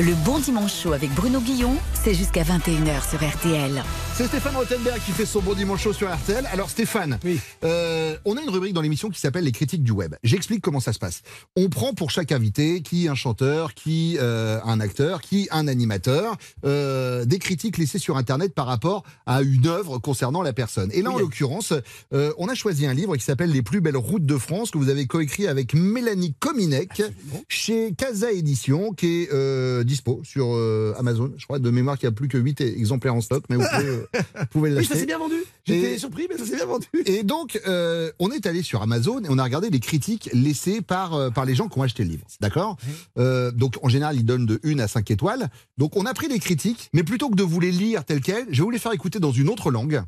[0.00, 3.84] Le bon dimanche chaud avec Bruno Guillon, c'est jusqu'à 21h sur RTL.
[4.14, 6.46] C'est Stéphane Rothenberg qui fait son bon dimanche chaud sur RTL.
[6.52, 7.38] Alors Stéphane, Oui.
[7.62, 10.14] euh, on a une rubrique dans l'émission qui s'appelle les critiques du web.
[10.24, 11.20] J'explique comment ça se passe.
[11.56, 16.36] On prend pour chaque invité, qui un chanteur, qui euh, un acteur, qui un animateur,
[16.64, 20.90] euh, des critiques laissées sur Internet par rapport à une œuvre concernant la personne.
[20.94, 21.74] Et là, en l'occurrence,
[22.14, 24.78] euh, on a choisi un livre qui s'appelle Les plus belles routes de France que
[24.78, 27.02] vous avez coécrit avec Mélanie Kominek
[27.48, 31.32] chez Casa Édition, qui est euh, dispo sur euh, Amazon.
[31.36, 33.64] Je crois de mémoire qu'il n'y a plus que 8 exemplaires en stock, mais vous
[33.70, 34.98] pouvez, euh, vous pouvez Oui ça l'acheter.
[35.00, 35.34] s'est bien vendu.
[35.64, 36.86] J'étais surpris mais ça s'est bien vendu.
[37.06, 40.80] Et donc, euh, on est allé sur Amazon et on a regardé les critiques laissées
[40.80, 42.26] par, par les gens qui ont acheté le livre.
[42.40, 42.76] D'accord
[43.16, 45.50] Donc, en général, ils donnent de 1 à 5 étoiles.
[45.78, 48.46] Donc, on a pris les critiques, mais plutôt que de vous les lire telles quelles,
[48.50, 50.02] je vais vous les faire écouter dans une autre langue.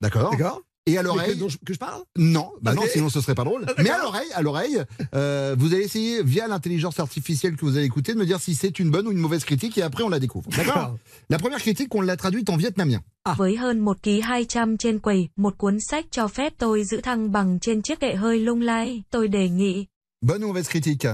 [0.00, 0.62] D'accord D'accord.
[0.86, 1.38] Et à l'oreille.
[1.38, 2.02] Que, je- que je parle?
[2.16, 3.64] Non, bah non, sinon ce serait pas drôle.
[3.78, 4.78] Mais à l'oreille, à l'oreille,
[5.14, 8.54] euh, vous allez essayer via l'intelligence artificielle que vous allez écouter de me dire si
[8.54, 10.50] c'est une bonne ou une mauvaise critique et après on la découvre.
[10.50, 10.96] D'accord
[11.30, 13.00] La première critique, on l'a traduite en vietnamien.
[13.36, 17.32] Với hơn 1 kg 200 trên quầy, một cuốn sách cho phép tôi giữ thăng
[17.32, 19.02] bằng trên chiếc kệ hơi lung lay.
[19.10, 19.86] Tôi đề nghị
[20.22, 21.08] Bonne ou mauvaise critique?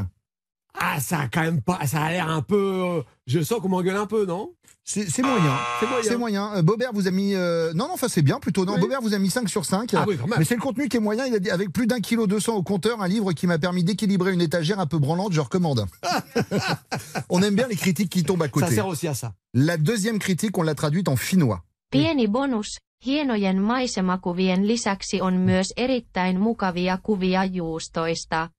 [0.75, 2.57] Ah ça a quand même pas, ça a l'air un peu.
[2.85, 4.53] euh, je sens qu'on m'engueule un peu non?
[4.85, 5.57] C'est c'est moyen.
[5.79, 6.03] C'est moyen.
[6.05, 6.53] C'est moyen.
[6.57, 7.35] Euh, Bobert vous a mis.
[7.35, 8.65] euh, Non, non, enfin c'est bien plutôt.
[8.65, 8.81] Non, Oui.
[8.81, 9.95] Bobert vous a mis 5 sur 5.
[9.95, 10.39] Ah oui quand même.
[10.39, 11.27] Mais c'est le contenu qui est moyen.
[11.27, 13.85] Il a dit avec plus d'un kilo 200 au compteur, un livre qui m'a permis
[13.85, 15.87] d'équilibrer une étagère un peu branlante, je recommande.
[17.29, 18.75] on aime bien les critiques qui tombent à Ça côté.
[18.75, 19.35] sert aussi à ça.
[19.55, 21.63] La deuxième critique, on l'a traduite en finnois.
[21.91, 22.79] Pieni bonus.
[23.05, 28.51] Hienojen maisemakuvien lisäksi on myös erittäin mukavia kuvia juustoista.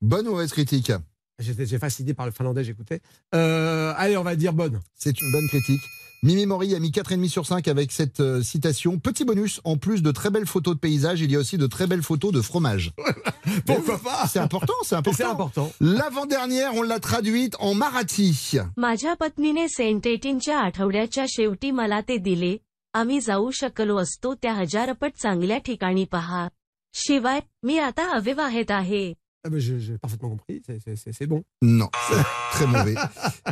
[0.00, 0.92] Bonne ou mauvaise critique?
[1.39, 2.99] J'étais j'ai fasciné par le finlandais, j'écoutais.
[3.33, 4.79] Euh, allez, on va dire bonne.
[4.95, 5.81] C'est une bonne critique.
[6.21, 8.99] Mimi Mori a mis 4,5 sur 5 avec cette euh, citation.
[8.99, 11.65] Petit bonus, en plus de très belles photos de paysages, il y a aussi de
[11.65, 12.91] très belles photos de fromage.
[13.65, 15.31] Pourquoi pas C'est important, c'est Mais C'est important.
[15.31, 15.71] important.
[15.79, 18.59] L'avant-dernière, on l'a traduite en marathi.
[18.77, 22.57] माझ्या पत्नीने सेंट एटीनच्या आठवड्याच्या शेवटी मला ते दिले
[22.93, 26.47] आम्ही जाऊ शकलो असतो त्या हजारपट चांगल्या ठिकाणी पहा
[26.93, 29.13] शिवाय मी आता अविवाहित आहे
[29.46, 31.44] ah, je- J'ai parfaitement compris, c'est- bon.
[31.62, 31.90] Non,
[32.52, 32.94] très mauvais.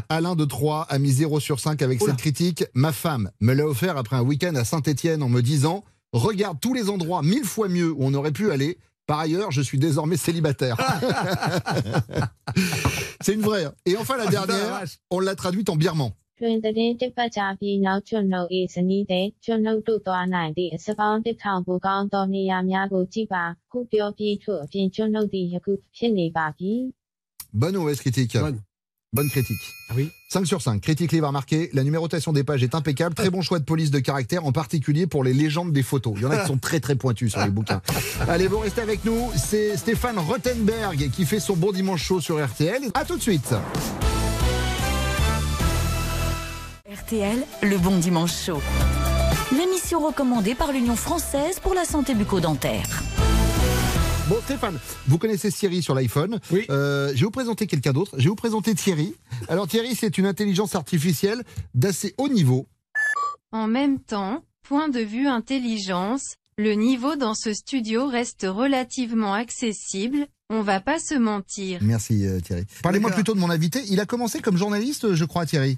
[0.08, 2.12] Alain de Troyes a mis 0 sur 5 avec Oula.
[2.12, 2.64] cette critique.
[2.74, 6.74] Ma femme me l'a offert après un week-end à Saint-Étienne en me disant Regarde tous
[6.74, 8.78] les endroits mille fois mieux où on aurait pu aller.
[9.06, 10.76] Par ailleurs, je suis désormais célibataire.
[13.20, 13.64] C'est une vraie.
[13.64, 13.72] hein.
[13.86, 16.12] Et enfin, la Ah, dernière, on l'a traduite en birman.
[16.39, 26.73] တွင်တဲ့တစ်ပတ်ကြာပြီးနောက်ကျွန်ုပ်၏ဇနီးတဲ့ကျွန်ုပ်တို့သွားနိုင်သည့်စပောင်းတစ်ထောင်ပူကောင်းသောနေရာများကိုကြည့်ပါခုပြောပြီးထို့အပြင်ကျွန်ုပ်သည်ယခုဖြစ်နေပါပြီ
[27.59, 28.59] Bonne ou mauvaise critique Bonne.
[29.13, 29.65] Bonne critique.
[29.89, 30.81] Ah oui 5 sur 5.
[30.81, 31.69] Critique livre a marqué.
[31.73, 33.15] La numérotation des pages est impeccable.
[33.15, 36.13] Très bon choix de police de caractère, en particulier pour les légendes des photos.
[36.17, 37.81] Il y en a qui sont très très pointus sur les bouquins.
[38.27, 39.31] Allez, vous restez avec nous.
[39.37, 42.91] C'est Stéphane Rothenberg qui fait son bon dimanche chaud sur RTL.
[42.93, 43.53] À tout de suite.
[47.12, 48.62] RTL, le bon dimanche chaud.
[49.54, 53.02] L'émission recommandée par l'Union française pour la santé bucco-dentaire.
[54.28, 56.40] Bon, Stéphane, vous connaissez Thierry sur l'iPhone.
[56.50, 56.64] Oui.
[56.70, 58.12] Euh, je vais vous présenter quelqu'un d'autre.
[58.16, 59.14] Je vais vous présenter Thierry.
[59.48, 61.42] Alors, Thierry, c'est une intelligence artificielle
[61.74, 62.66] d'assez haut niveau.
[63.50, 70.28] En même temps, point de vue intelligence, le niveau dans ce studio reste relativement accessible,
[70.48, 71.80] on va pas se mentir.
[71.82, 72.64] Merci, euh, Thierry.
[72.82, 73.82] Parlez-moi plutôt de mon invité.
[73.90, 75.76] Il a commencé comme journaliste, je crois, Thierry.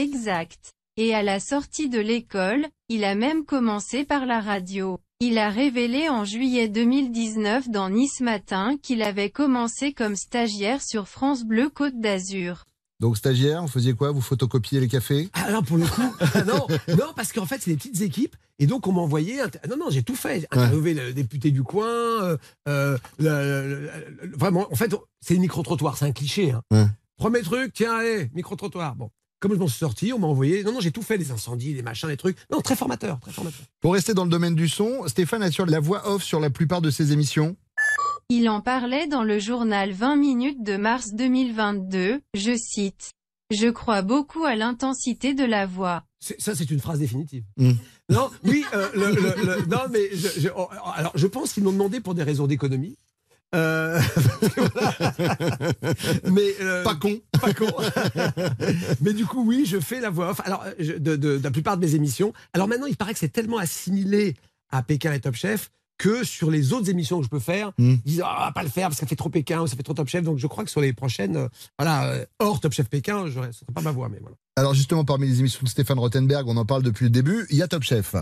[0.00, 0.72] Exact.
[0.98, 4.98] Et à la sortie de l'école, il a même commencé par la radio.
[5.20, 11.08] Il a révélé en juillet 2019 dans Nice Matin qu'il avait commencé comme stagiaire sur
[11.08, 12.66] France Bleu Côte d'Azur.
[13.00, 14.10] Donc, stagiaire, vous faisiez quoi?
[14.12, 15.30] Vous photocopiez les cafés?
[15.32, 16.02] Ah non, pour le coup,
[16.46, 18.36] non, non, parce qu'en fait, c'est des petites équipes.
[18.58, 18.92] Et donc, on
[19.40, 20.46] inter- Non, non, j'ai tout fait.
[20.50, 21.86] Interviewé le député du coin.
[21.88, 22.36] euh,
[22.68, 23.90] euh, le- le-
[24.26, 25.96] le- vraiment, en fait, c'est le micro-trottoir.
[25.96, 26.50] C'est un cliché.
[26.52, 26.60] hein.
[26.70, 26.84] Ouais.
[27.16, 28.94] Premier truc, tiens, allez, micro-trottoir.
[28.94, 29.10] Bon.
[29.40, 30.64] Comme je m'en suis sorti, on m'a envoyé.
[30.64, 32.38] Non, non, j'ai tout fait, les incendies, les machins, les trucs.
[32.50, 33.60] Non, très formateur, très formateur.
[33.80, 36.80] Pour rester dans le domaine du son, Stéphane assure la voix off sur la plupart
[36.80, 37.56] de ses émissions.
[38.28, 43.10] Il en parlait dans le journal 20 minutes de mars 2022, je cite.
[43.52, 46.02] Je crois beaucoup à l'intensité de la voix.
[46.18, 47.44] C'est- Ça, c'est une phrase définitive.
[47.56, 47.72] Mm.
[48.10, 51.62] Non, oui, euh, le, le- le- non, mais je, je- oh, alors, je pense qu'ils
[51.62, 52.96] m'ont demandé pour des raisons d'économie.
[53.54, 54.00] Euh,
[56.30, 57.18] mais euh, Pas con.
[57.40, 57.66] pas con.
[59.00, 60.40] mais du coup, oui, je fais la voix off.
[60.44, 62.32] Alors, je- de, de- de la plupart de mes émissions.
[62.52, 64.34] Alors maintenant, il paraît que c'est tellement assimilé
[64.70, 67.94] à Pékin et Top Chef que sur les autres émissions que je peux faire, Mm.
[68.04, 69.66] ils disent ah, on va pas le faire parce que ça fait trop Pékin ou
[69.66, 70.22] ça fait trop Top Chef.
[70.24, 73.32] Donc je crois que sur les prochaines, euh, voilà, euh, hors Top Chef Pékin, je,
[73.52, 74.36] ce sera pas ma voix, mais voilà.
[74.58, 77.56] Alors, justement, parmi les émissions de Stéphane Rothenberg, on en parle depuis le début, il
[77.58, 78.14] y a Top Chef.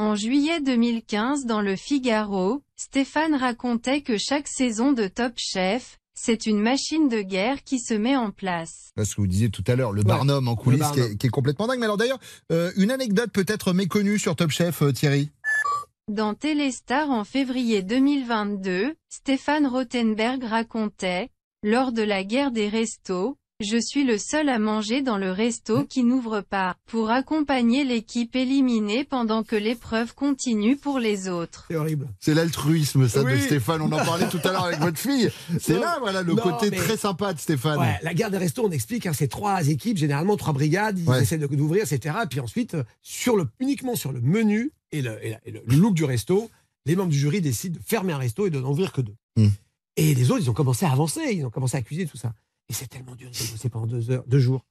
[0.00, 6.46] En juillet 2015 dans le Figaro, Stéphane racontait que chaque saison de Top Chef, c'est
[6.46, 8.92] une machine de guerre qui se met en place.
[8.96, 11.12] Parce que vous disiez tout à l'heure, le Ouais, Barnum en coulisses qui Barnum.
[11.12, 11.80] est, qui est complètement dingue.
[11.80, 12.18] Mais alors d'ailleurs,
[12.50, 15.28] euh, une anecdote peut-être méconnue sur Top Chef, euh, Thierry?
[16.08, 21.28] Dans Téléstar en février 2022, Stéphane Rothenberg racontait,
[21.62, 25.84] lors de la guerre des restos, je suis le seul à manger dans le resto
[25.84, 31.66] qui n'ouvre pas, pour accompagner l'équipe éliminée pendant que l'épreuve continue pour les autres.
[31.70, 32.08] C'est horrible.
[32.20, 33.36] C'est l'altruisme, ça, de.
[33.36, 33.82] Stéphane.
[33.82, 35.30] On en parlait tout à l'heure avec votre fille.
[35.60, 37.78] C'est là, voilà, le Non, côté mais- très sympa de Stéphane.
[37.78, 41.08] Ouais, la guerre des restos, on explique, hein, c'est trois équipes, généralement trois brigades, ils
[41.08, 41.22] Ouais.
[41.22, 42.14] essaient de- d'ouvrir, etc.
[42.28, 45.62] Puis ensuite, euh, sur le, uniquement sur le menu et le, et la- et le-
[45.66, 46.50] le look du resto,
[46.86, 49.14] les membres du jury décident de fermer un resto et de n'en ouvrir que deux.
[49.36, 49.48] Mm.
[49.96, 52.32] Et les autres, ils ont commencé à avancer, ils ont commencé à accuser tout ça.
[52.70, 54.64] Et c'est tellement dur, ont bossé pendant deux heures, deux jours.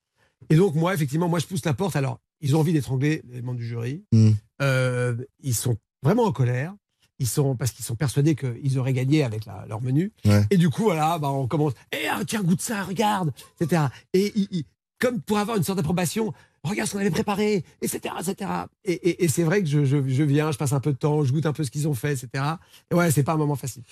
[0.49, 1.95] Et donc, moi, effectivement, moi, je pousse la porte.
[1.97, 4.05] Alors, ils ont envie d'étrangler les membres du jury.
[4.13, 4.29] Mm.
[4.61, 6.73] Euh, ils sont vraiment en colère.
[7.21, 10.13] Ils sont, parce qu'ils sont persuadés qu'ils auraient gagné avec la- leur menu.
[10.23, 10.45] Ouais.
[10.49, 11.73] Et du coup, voilà, bah, on commence.
[11.91, 13.83] Eh, ah, tiens, goûte ça, regarde, etc.
[14.13, 14.63] Et ils-
[14.99, 16.33] comme pour avoir une sorte d'approbation,
[16.63, 18.51] regarde ce qu'on avait préparé, etc., etc.
[18.83, 20.97] Et, et- et c'est vrai que je, je- je viens, je passe un peu de
[20.97, 22.43] temps, je goûte un peu ce qu'ils ont fait, etc.
[22.91, 23.83] Et ouais, c'est pas un moment facile.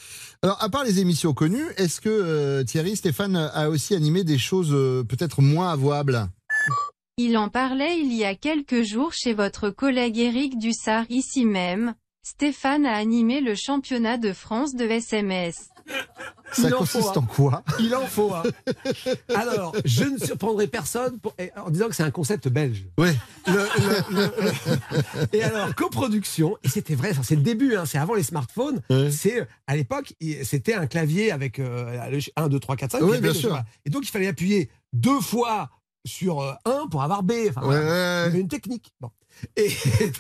[0.42, 4.38] Alors, à part les émissions connues, est-ce que euh, Thierry, Stéphane a aussi animé des
[4.38, 6.28] choses euh, peut-être moins avouables?
[7.18, 11.96] Il en parlait il y a quelques jours chez votre collègue Éric Dussard ici même.
[12.24, 15.70] Stéphane a animé le championnat de France de SMS.
[16.54, 18.34] Ça Il en consiste faut, en quoi Il en faut.
[18.34, 18.44] hein.
[19.36, 22.86] Alors, je ne surprendrai personne pour- en disant que c'est un concept belge.
[22.98, 23.16] Ouais.
[23.48, 23.68] Le-
[24.12, 28.24] le- le- Et alors, coproduction, et c'était vrai, c'est le début, hein, c'est avant les
[28.24, 28.82] smartphones.
[28.90, 29.12] Ouais.
[29.12, 32.92] C'est euh, à l'époque, c'était un clavier avec euh, le ch- 1, 2, 3, 4,
[32.94, 33.02] 5.
[33.02, 33.50] Oui, bien sûr.
[33.50, 33.66] voilà.
[33.86, 35.70] Et donc, il fallait appuyer deux fois
[36.06, 37.34] sur euh, un pour avoir B.
[37.50, 37.82] Enfin, Ouais, voilà.
[37.82, 38.94] Il y ouais, avait une technique.
[39.02, 39.12] Bon.
[39.56, 39.70] Et,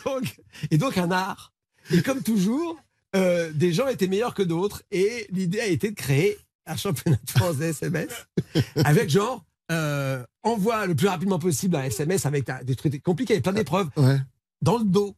[0.06, 0.36] donc,
[0.70, 1.52] et donc, un art.
[1.92, 2.78] Et comme toujours,
[3.16, 4.84] euh, des gens étaient meilleurs que d'autres.
[4.92, 8.10] Et l'idée a été de créer un championnat de France des SMS
[8.84, 9.44] avec genre.
[9.70, 14.18] Euh, envoie le plus rapidement possible un SMS avec des trucs compliqués, plein d'épreuves, ouais.
[14.62, 15.14] dans le dos,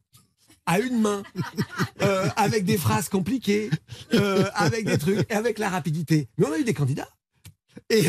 [0.66, 1.22] à une main,
[2.02, 3.70] euh, avec des phrases compliquées,
[4.16, 6.30] euh, avec des trucs, et avec la rapidité.
[6.40, 7.10] Mais on a eu des candidats.
[7.92, 8.02] Et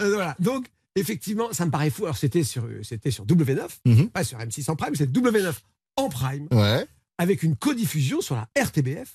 [0.00, 0.34] voilà.
[0.38, 2.04] Donc, effectivement, ça me paraît fou.
[2.04, 4.08] Alors, c'était sur, c'était sur W9, Mhm.
[4.08, 5.52] pas sur M6 en prime, c'est W9
[5.96, 6.86] en prime, Ouais.
[7.18, 9.12] Avec une codiffusion sur la RTBF.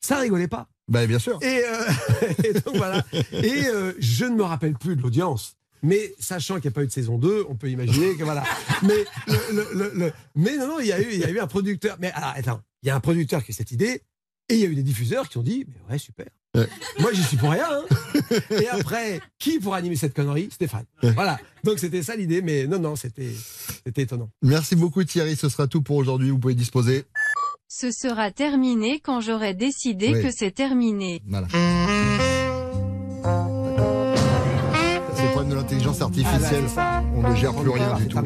[0.00, 0.68] Ça rigolait pas.
[0.88, 1.38] Bah, bien sûr.
[1.42, 1.84] Et, euh,
[2.44, 3.04] et donc voilà.
[3.32, 5.56] Et euh, je ne me rappelle plus de l'audience.
[5.82, 8.42] Mais sachant qu'il n'y a pas eu de saison 2, on peut imaginer que voilà.
[8.82, 11.30] Mais, le- le- le- le- mais non, non, il y, a eu, il y a
[11.30, 11.96] eu un producteur.
[12.00, 14.02] Mais alors, attends, il y a un producteur qui a cette idée,
[14.48, 16.26] et il y a eu des diffuseurs qui ont dit Mais ouais, super.
[17.00, 17.66] Moi, j'y suis pour rien.
[17.68, 17.82] hein.
[18.50, 20.48] Et après, qui pour animer cette connerie?
[20.52, 20.84] Stéphane.
[21.02, 21.38] Voilà.
[21.64, 23.32] Donc c'était ça l'idée, mais non, non, c'était
[23.84, 24.28] c'était étonnant.
[24.42, 26.30] Merci beaucoup Thierry, ce sera tout pour aujourd'hui.
[26.30, 27.04] Vous pouvez disposer.
[27.68, 30.22] Ce sera terminé quand j'aurai décidé Oui.
[30.22, 31.20] que c'est terminé.
[31.28, 31.48] Voilà.
[35.14, 36.64] C'est le problème de l'intelligence Ah, artificielle.
[37.16, 38.18] On ne gère plus rien du tout.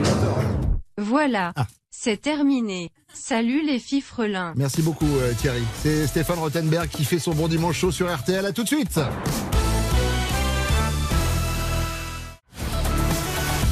[0.99, 1.53] Voilà.
[1.57, 1.67] Ah.
[2.01, 2.93] C'est terminé.
[3.13, 4.53] Salut les fifrelins.
[4.55, 5.65] Merci beaucoup euh, Thierry.
[5.83, 8.47] C'est Stéphane Rothenberg qui fait son bon dimanche chaud sur RTL.
[8.47, 9.01] À tout de suite.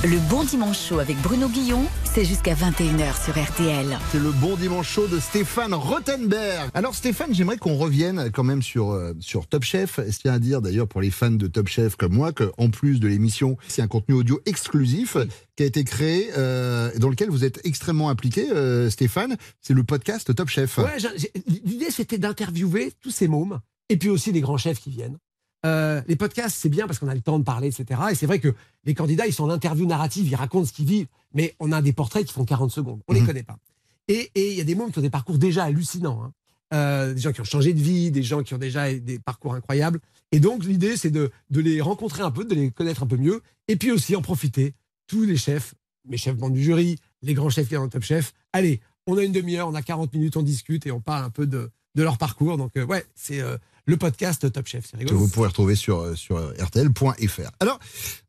[0.06, 3.98] Le bon dimanche chaud avec Bruno Guillon, c'est jusqu'à 21h sur RTL.
[4.12, 6.70] C'est le bon dimanche chaud de Stéphane Rothenberg.
[6.74, 9.98] Alors Stéphane, j'aimerais qu'on revienne quand même sur, euh, sur Top Chef.
[9.98, 12.30] Est-ce qu'il y a à dire d'ailleurs pour les fans de Top Chef comme moi
[12.30, 15.16] qu'en plus de l'émission, c'est un contenu audio exclusif
[15.56, 19.36] qui a été créé, euh, dans lequel vous êtes extrêmement impliqué, euh, Stéphane?
[19.60, 20.78] C'est le podcast Top Chef.
[20.78, 20.98] Ouais,
[21.64, 25.18] l'idée c'était d'interviewer tous ces mômes et puis aussi les grands chefs qui viennent.
[25.66, 28.00] Euh, les podcasts, c'est bien parce qu'on a le temps de parler, etc.
[28.10, 30.86] Et c'est vrai que les candidats, ils sont en interview narrative, ils racontent ce qu'ils
[30.86, 33.00] vivent, mais on a des portraits qui font 40 secondes.
[33.08, 33.26] On les Mhm.
[33.26, 33.58] connaît pas.
[34.08, 36.22] Et et il y a des mômes qui ont des parcours déjà hallucinants.
[36.22, 36.32] hein.
[36.74, 39.54] Euh, des gens qui ont changé de vie, des gens qui ont déjà des parcours
[39.54, 40.00] incroyables.
[40.32, 43.16] Et donc, l'idée, c'est de, de les rencontrer un peu, de les connaître un peu
[43.16, 44.74] mieux, et puis aussi en profiter.
[45.06, 45.74] Tous les chefs,
[46.08, 48.32] mes chefs membres du jury, les grands chefs qui sont dans le Top Chef.
[48.52, 51.30] Allez, on a une demi-heure, on a 40 minutes, on discute et on parle un
[51.30, 52.56] peu de, de leur parcours.
[52.56, 54.84] Donc, euh, ouais, c'est euh, le podcast Top Chef.
[54.86, 55.18] C'est que rigolo.
[55.18, 57.50] vous pourrez retrouver sur, euh, sur euh, rtl.fr.
[57.60, 57.78] Alors,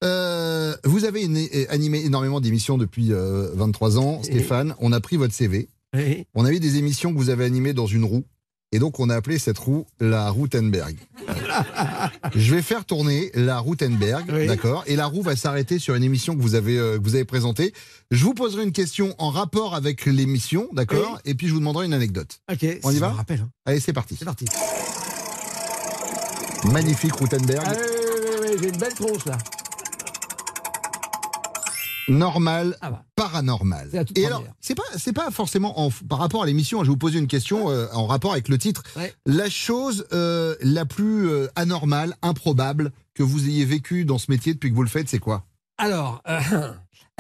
[0.04, 4.76] euh, vous avez une- euh, animé énormément d'émissions depuis euh, 23 ans, Stéphane.
[4.80, 5.68] On a pris votre CV.
[6.36, 8.24] On a eu des émissions que vous avez animées dans une roue.
[8.74, 10.98] Et donc, on a appelé cette roue la Routenberg.
[12.36, 14.84] Je vais faire tourner la Routenberg, d'accord?
[14.88, 17.24] Et la roue va s'arrêter sur une émission que vous avez, euh, que vous avez
[17.26, 17.74] présentée.
[18.12, 21.18] Je vous poserai une question en rapport avec l'émission, d'accord?
[21.24, 22.42] Et puis, je vous demanderai une anecdote.
[22.52, 23.10] Ok, On y va?
[23.14, 23.50] rappelle, hein.
[23.66, 24.18] Allez, c'est parti.
[24.20, 24.46] C'est parti.
[26.66, 27.64] Magnifique Routenberg.
[27.66, 29.38] Ah, oui, oui, oui, j'ai une belle tronche là.
[32.10, 33.04] normal, Ah bah.
[33.16, 33.90] paranormal.
[33.94, 34.28] Et première.
[34.28, 36.80] alors, c'est pas, c'est pas forcément en- par rapport à l'émission.
[36.80, 38.84] Je vais vous poser une question euh, en rapport avec le titre.
[39.26, 44.54] La chose euh, la plus euh, anormale, improbable que vous ayez vécue dans ce métier
[44.54, 45.46] depuis que vous le faites, c'est quoi?
[45.78, 46.24] Alors,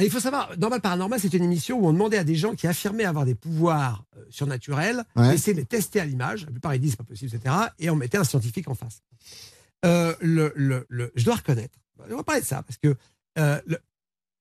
[0.06, 2.68] il faut savoir, Normal Paranormal, c'est une émission où on demandait à des gens qui
[2.68, 5.32] affirmaient avoir des pouvoirs euh, surnaturels, Ouais.
[5.32, 6.46] d'essayer de les tester à l'image.
[6.46, 7.56] La plupart ils disent c'est pas possible, etc.
[7.80, 9.02] Et on mettait un scientifique en face.
[9.86, 11.78] Euh, le, le- le- je dois reconnaître,
[12.10, 12.96] on va parler de ça, parce que
[13.40, 13.80] euh, le-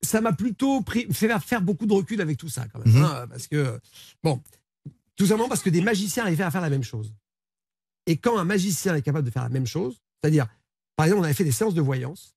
[0.03, 2.95] ça m'a plutôt pris, fait faire beaucoup de recul avec tout ça, quand même.
[2.95, 3.03] Mhm.
[3.05, 3.81] hein, parce que,
[4.23, 4.43] bon,
[5.17, 7.15] tout simplement parce que des magiciens arrivaient à faire la même chose.
[8.07, 10.47] Et quand un magicien est capable de faire la même chose, c'est-à-dire,
[10.97, 12.35] par exemple, on avait fait des séances de voyance,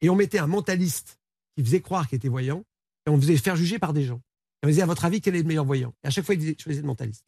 [0.00, 1.20] et on mettait un mentaliste
[1.56, 2.64] qui faisait croire qu'il était voyant,
[3.06, 4.20] et on le faisait faire juger par des gens.
[4.62, 5.94] Et on disait, à votre avis, quel est le meilleur voyant?
[6.04, 7.24] Et à chaque fois, il disait, choisissez le mentaliste.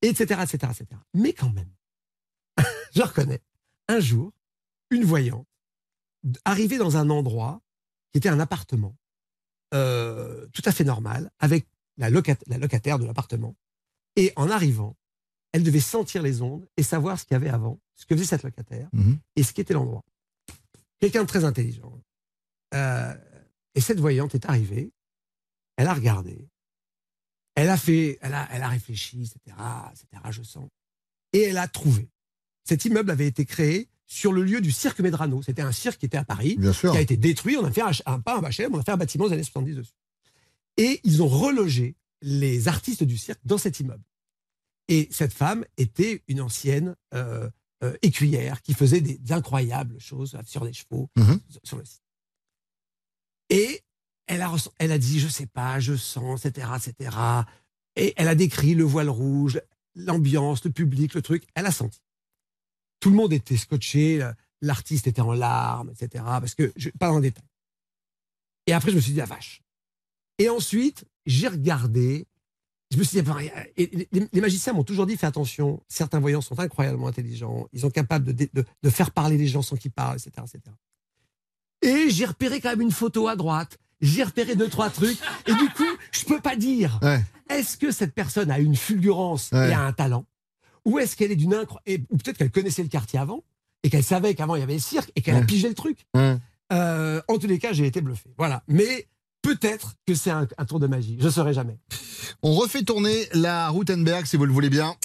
[0.00, 0.86] Et etc., etc., etc.
[1.14, 1.70] Mais quand même,
[2.94, 3.40] je reconnais,
[3.88, 4.32] un jour,
[4.90, 5.46] une voyante
[6.44, 7.60] arrivait dans un endroit
[8.12, 8.96] qui était un appartement,
[9.74, 11.66] euh, tout à fait normal, avec
[11.98, 13.54] la, locat- la locataire de l'appartement.
[14.16, 14.96] Et en arrivant,
[15.52, 18.26] elle devait sentir les ondes et savoir ce qu'il y avait avant, ce que faisait
[18.26, 19.18] cette locataire Mhm.
[19.36, 20.04] et ce qu'était l'endroit.
[21.00, 21.92] Quelqu'un de très intelligent.
[22.74, 23.14] Euh,
[23.74, 24.92] et cette voyante est arrivée,
[25.76, 26.48] elle a regardé,
[27.54, 29.56] elle a fait, elle a, elle a réfléchi, etc.,
[29.92, 30.68] etc., je sens.
[31.32, 32.08] Et elle a trouvé.
[32.64, 35.42] Cet immeuble avait été créé sur le lieu du cirque Medrano.
[35.42, 36.92] C'était un cirque qui était à Paris, Bien sûr.
[36.92, 37.56] qui a été détruit.
[37.56, 39.42] On a fait un, un- pas un HLM, on a fait un bâtiment des années
[39.42, 39.92] 70 dessus.
[40.76, 44.04] Et ils ont relogé les artistes du cirque dans cet immeuble.
[44.88, 47.48] Et cette femme était une ancienne euh,
[47.82, 51.40] euh, écuyère qui faisait des, des incroyables choses sur des chevaux Mhm.
[51.64, 52.02] sur le site.
[53.52, 53.82] Et
[54.26, 57.16] elle a, elle a dit, je sais pas, je sens, etc., etc.
[57.96, 59.60] Et elle a décrit le voile rouge,
[59.94, 61.44] l'ambiance, le public, le truc.
[61.54, 62.00] Elle a senti.
[62.98, 66.24] Tout le monde était scotché, euh, l'artiste était en larmes, etc.
[66.24, 67.44] Parce que, je, pas en détail.
[68.66, 69.60] Et après, je me suis dit, la vache.
[70.38, 72.26] Et ensuite, j'ai regardé.
[72.90, 76.40] Je me suis dit, et les, les magiciens m'ont toujours dit, fais attention, certains voyants
[76.40, 79.92] sont incroyablement intelligents, ils sont capables de, de, de faire parler les gens sans qu'ils
[79.92, 80.74] parlent, etc., etc.
[81.82, 83.78] Et j'ai repéré quand même une photo à droite.
[84.00, 85.18] J'ai repéré deux, trois trucs.
[85.46, 86.98] Et du coup, je peux pas dire.
[87.48, 89.70] Est-ce que cette personne a une fulgurance Ouais.
[89.70, 90.24] et a un talent?
[90.84, 91.78] Ou est-ce qu'elle est d'une incro...
[91.86, 93.44] et- Ou peut-être qu'elle connaissait le quartier avant
[93.84, 96.06] et qu'elle savait qu'avant il y avait le cirque et qu'elle a pigé le truc?
[96.72, 98.30] Euh, en tous les cas, j'ai été bluffé.
[98.38, 98.62] Voilà.
[98.66, 99.06] Mais
[99.42, 101.16] peut-être que c'est un, un tour de magie.
[101.20, 101.78] Je ne saurais jamais.
[102.42, 104.96] On refait tourner la Routenberg si vous le voulez bien.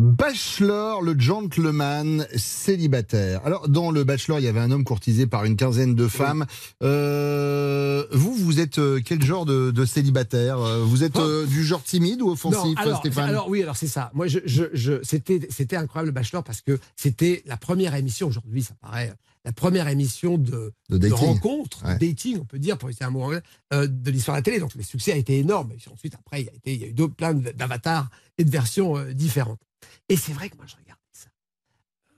[0.00, 3.40] Bachelor, le gentleman célibataire.
[3.44, 6.46] Alors, dans le Bachelor, il y avait un homme courtisé par une quinzaine de femmes.
[6.82, 11.62] Euh, vous, vous êtes euh, quel genre de, de célibataire Euh, Vous êtes euh, du
[11.64, 13.28] genre timide ou offensif, Non, alors, Stéphane?
[13.28, 14.10] alors oui, alors c'est ça.
[14.14, 18.26] Moi, je, je, je- c'était, c'était incroyable le Bachelor parce que c'était la première émission.
[18.26, 19.12] Aujourd'hui, ça paraît
[19.44, 21.16] la première émission de, De dating.
[21.18, 21.98] rencontre, Ouais.
[21.98, 24.42] de dating, on peut dire, pour utiliser un mot anglais, euh, de l'histoire de la
[24.42, 24.58] télé.
[24.58, 25.72] Donc le succès a été énorme.
[25.72, 28.50] Et ensuite, après, il y a, été, il y a eu plein d'avatars et de
[28.50, 29.60] versions euh, différentes.
[30.08, 31.28] Et c'est vrai que moi, je regardais ça.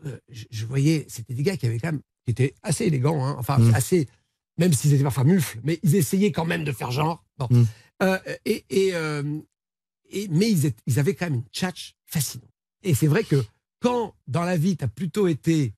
[0.07, 3.25] Euh, je, je voyais, c'était des gars qui avaient quand même, qui étaient assez élégants,
[3.25, 3.75] hein, enfin Mm.
[3.75, 4.09] assez,
[4.59, 7.25] même s'ils étaient parfois mufles, mais ils essayaient quand même de faire genre.
[7.39, 7.49] Bon.
[7.51, 7.67] Mm.
[8.45, 8.93] Et, et,
[10.11, 12.49] et- mais ils, étaient- ils avaient quand même une tchatch fascinante.
[12.83, 13.45] Et c'est vrai que
[13.81, 15.73] quand dans la vie, tu as plutôt été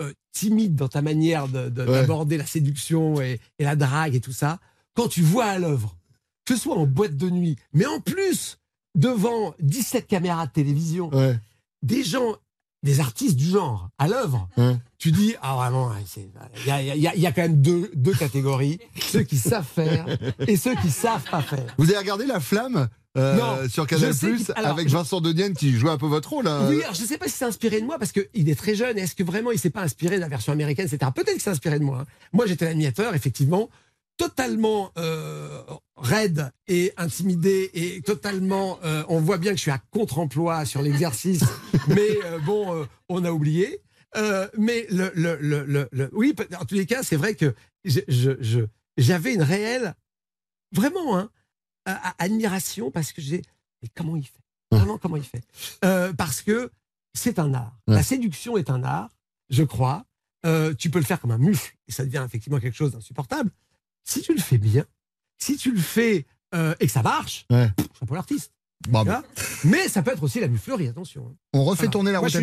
[0.00, 1.70] euh, timide dans ta manière Ouais.
[1.70, 4.58] d'aborder la séduction et, et la drague et tout ça,
[4.94, 5.96] quand tu vois à l'œuvre,
[6.44, 8.58] que ce soit en boîte de nuit, mais en plus
[8.94, 11.38] devant 17 caméras de télévision, Ouais.
[11.82, 12.36] des gens,
[12.82, 14.76] des artistes du genre à l'œuvre, Ouais.
[14.98, 16.28] tu dis, ah vraiment, c'est-
[16.66, 20.06] il y y a quand même deux, deux catégories, ceux qui savent faire
[20.46, 21.74] et ceux qui savent pas faire.
[21.78, 22.88] Vous avez regardé La Flamme?
[23.18, 26.46] Euh, Non, sur Canal Plus avec Vincent Denienne qui jouait un peu votre rôle.
[26.46, 26.66] hein.
[26.70, 28.74] Oui, alors je ne sais pas si c'est inspiré de moi parce qu'il est très
[28.74, 28.96] jeune.
[28.98, 30.86] Est-ce que vraiment il s'est pas inspiré de la version américaine?
[30.86, 31.10] Etc.
[31.14, 32.00] Peut-être que c'est inspiré de moi.
[32.00, 32.06] hein.
[32.32, 33.68] Moi, j'étais l'animateur, effectivement,
[34.16, 35.60] totalement euh,
[35.96, 38.78] raide et intimidé et totalement.
[38.84, 41.44] euh, on voit bien que je suis à contre-emploi sur l'exercice,
[41.88, 42.08] mais
[42.44, 43.80] bon, on a oublié.
[44.56, 47.54] Mais le, le, le, le- le- oui, en tous les cas, c'est vrai que
[47.84, 49.94] je- je- je- j'avais une réelle,
[50.74, 51.30] vraiment, hein,
[51.92, 53.42] a- admiration parce que j'ai.
[53.82, 54.32] Mais comment il fait?
[54.70, 55.42] Vraiment, comment il fait?
[55.84, 56.70] Euh, Parce que
[57.14, 57.78] c'est un art.
[57.86, 57.94] Ouais.
[57.94, 59.08] La séduction est un art,
[59.50, 60.04] je crois.
[60.46, 63.50] Euh, tu peux le faire comme un mufle et ça devient effectivement quelque chose d'insupportable.
[64.04, 64.84] Si tu le fais bien,
[65.38, 67.70] si tu le fais euh, et que ça marche, Ouais.
[67.98, 68.52] chapeau l'artiste.
[68.88, 69.10] Bravo.
[69.10, 69.22] Vois?
[69.64, 71.26] Mais ça peut être aussi la muflerie, attention.
[71.28, 71.36] hein.
[71.54, 71.90] On refait Voilà.
[71.90, 72.38] tourner la Moi, je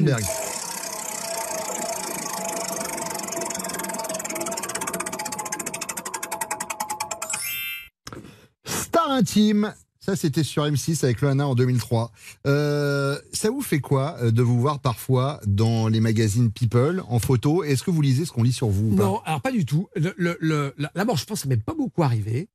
[9.12, 9.74] intime.
[10.00, 12.12] Ça, c'était sur M6 avec Loana en 2003.
[12.46, 17.18] Euh, ça vous fait quoi euh, de vous voir parfois dans les magazines People en
[17.18, 17.64] photo?
[17.64, 19.04] Est-ce que vous lisez ce qu'on lit sur vous ou pas?
[19.04, 19.88] Non, alors pas du tout.
[19.96, 22.50] Le, le, le- D'abord, je pense que ça m'est pas beaucoup arrivé.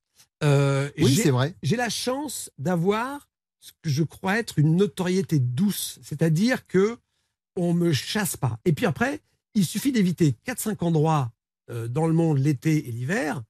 [0.44, 1.56] Euh, Oui, c'est vrai.
[1.64, 6.98] J'ai la chance d'avoir ce que je crois être une notoriété douce, c'est-à-dire que
[7.56, 8.58] on me chasse pas.
[8.64, 9.20] Et puis après,
[9.56, 11.32] il suffit d'éviter 4-5 endroits
[11.88, 13.42] dans le monde l'été et l'hiver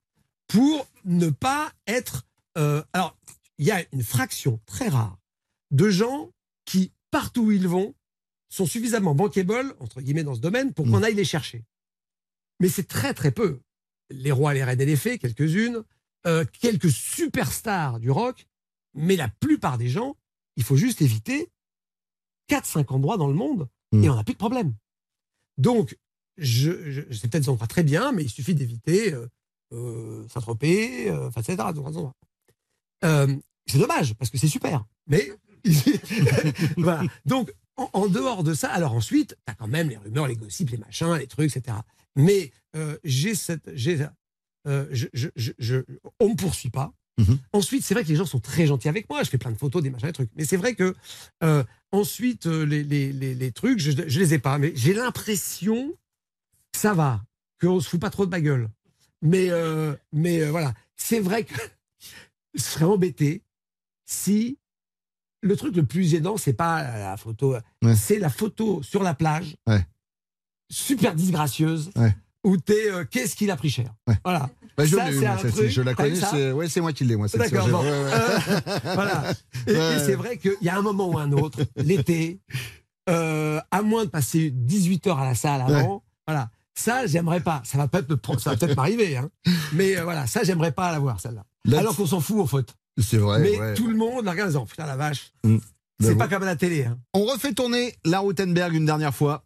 [0.48, 2.24] pour ne pas être.
[2.58, 3.16] Euh, alors,
[3.58, 5.18] il y a une fraction très rare
[5.70, 6.30] de gens
[6.64, 7.94] qui, partout où ils vont,
[8.48, 11.64] sont suffisamment bankable, entre guillemets, dans ce domaine, pour qu'on aille les chercher.
[12.58, 13.60] Mais c'est très, très peu.
[14.10, 15.84] Les rois, les reines et les fées, quelques-unes,
[16.26, 18.46] euh, quelques superstars du rock,
[18.94, 20.16] mais la plupart des gens,
[20.56, 21.50] il faut juste éviter
[22.48, 24.74] 4-5 endroits dans le monde et on n'a plus de problème.
[25.58, 25.96] Donc,
[26.36, 29.26] je, je, c'est peut-être des endroits très bien, mais il suffit d'éviter euh,
[29.72, 31.56] euh, Saint-Tropez, euh, etc.
[33.04, 33.34] Euh,
[33.66, 34.84] c'est dommage, parce que c'est super.
[35.06, 35.30] Mais,
[36.76, 37.02] voilà.
[37.26, 40.36] Donc, en, en dehors de ça, alors ensuite, tu as quand même les rumeurs, les
[40.36, 41.76] gossips, les machins, les trucs, etc.
[42.16, 43.70] Mais euh, j'ai cette.
[43.74, 44.06] j'ai,
[44.66, 45.82] euh, je, je, je, je-
[46.18, 46.92] on me poursuit pas.
[47.18, 47.38] Mhm.
[47.52, 49.22] Ensuite, c'est vrai que les gens sont très gentils avec moi.
[49.22, 50.30] Je fais plein de photos, des machins, des trucs.
[50.36, 50.94] Mais c'est vrai que
[51.42, 54.58] euh, ensuite, les, les, les, les trucs, je, je les ai pas.
[54.58, 55.90] Mais j'ai l'impression
[56.72, 57.22] que ça va,
[57.60, 58.68] qu'on se fout pas trop de ma gueule.
[59.22, 61.54] Mais, euh, mais euh, voilà, c'est vrai que
[62.54, 63.42] je serais embêté
[64.06, 64.58] si
[65.42, 67.94] le truc le plus gênant, c'est pas la photo, Ouais.
[67.96, 69.86] c'est la photo sur la plage, Ouais.
[70.70, 72.14] super disgracieuse, Ouais.
[72.44, 73.94] où t'es, euh, qu'est-ce qu'il a pris cher?
[74.24, 74.50] Voilà.
[74.76, 76.14] Bah, je Ça, eu, c'est moi, truc, je la connais.
[76.14, 77.26] C'est ouais, moi qui l'ai, moi.
[77.28, 77.82] D'accord, bon.
[77.84, 78.10] Euh,
[78.94, 79.24] voilà.
[79.66, 82.40] Et, et c'est vrai qu'il y a un moment ou un autre, l'été,
[83.08, 86.50] euh, à moins de passer 18 heures à la salle avant, voilà.
[86.74, 87.60] Ça, j'aimerais pas.
[87.64, 89.28] Ça va peut-être peut-être m'arriver, hein.
[89.72, 91.44] Mais euh, voilà, ça, j'aimerais pas la voir, celle-là.
[91.72, 92.74] Alors qu'on s'en fout, en fait.
[92.98, 93.40] C'est vrai.
[93.40, 93.74] Mais ouais.
[93.74, 95.32] tout le monde la regarde en disant, putain, la vache.
[95.44, 95.58] Mm.
[96.00, 96.18] C'est J'avoue.
[96.18, 96.98] pas comme à la télé, hein.
[97.14, 99.44] On refait tourner la Routenberg une dernière fois.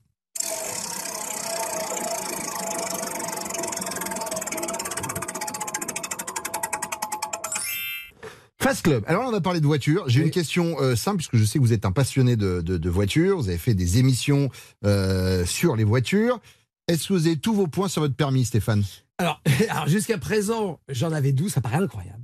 [8.61, 9.05] Fast Club.
[9.07, 10.05] Alors là, on va parler de voitures.
[10.09, 10.27] J'ai Oui.
[10.27, 12.91] une question euh, simple, puisque je sais que vous êtes un passionné de, de- de
[12.91, 13.37] voitures.
[13.37, 14.49] Vous avez fait des émissions
[14.87, 16.41] euh, sur les voitures.
[16.89, 18.83] Est-ce que vous avez tous vos points sur votre permis, Stéphane?
[19.19, 22.23] Alors, alors jusqu'à présent, j'en avais 12, ça paraît incroyable.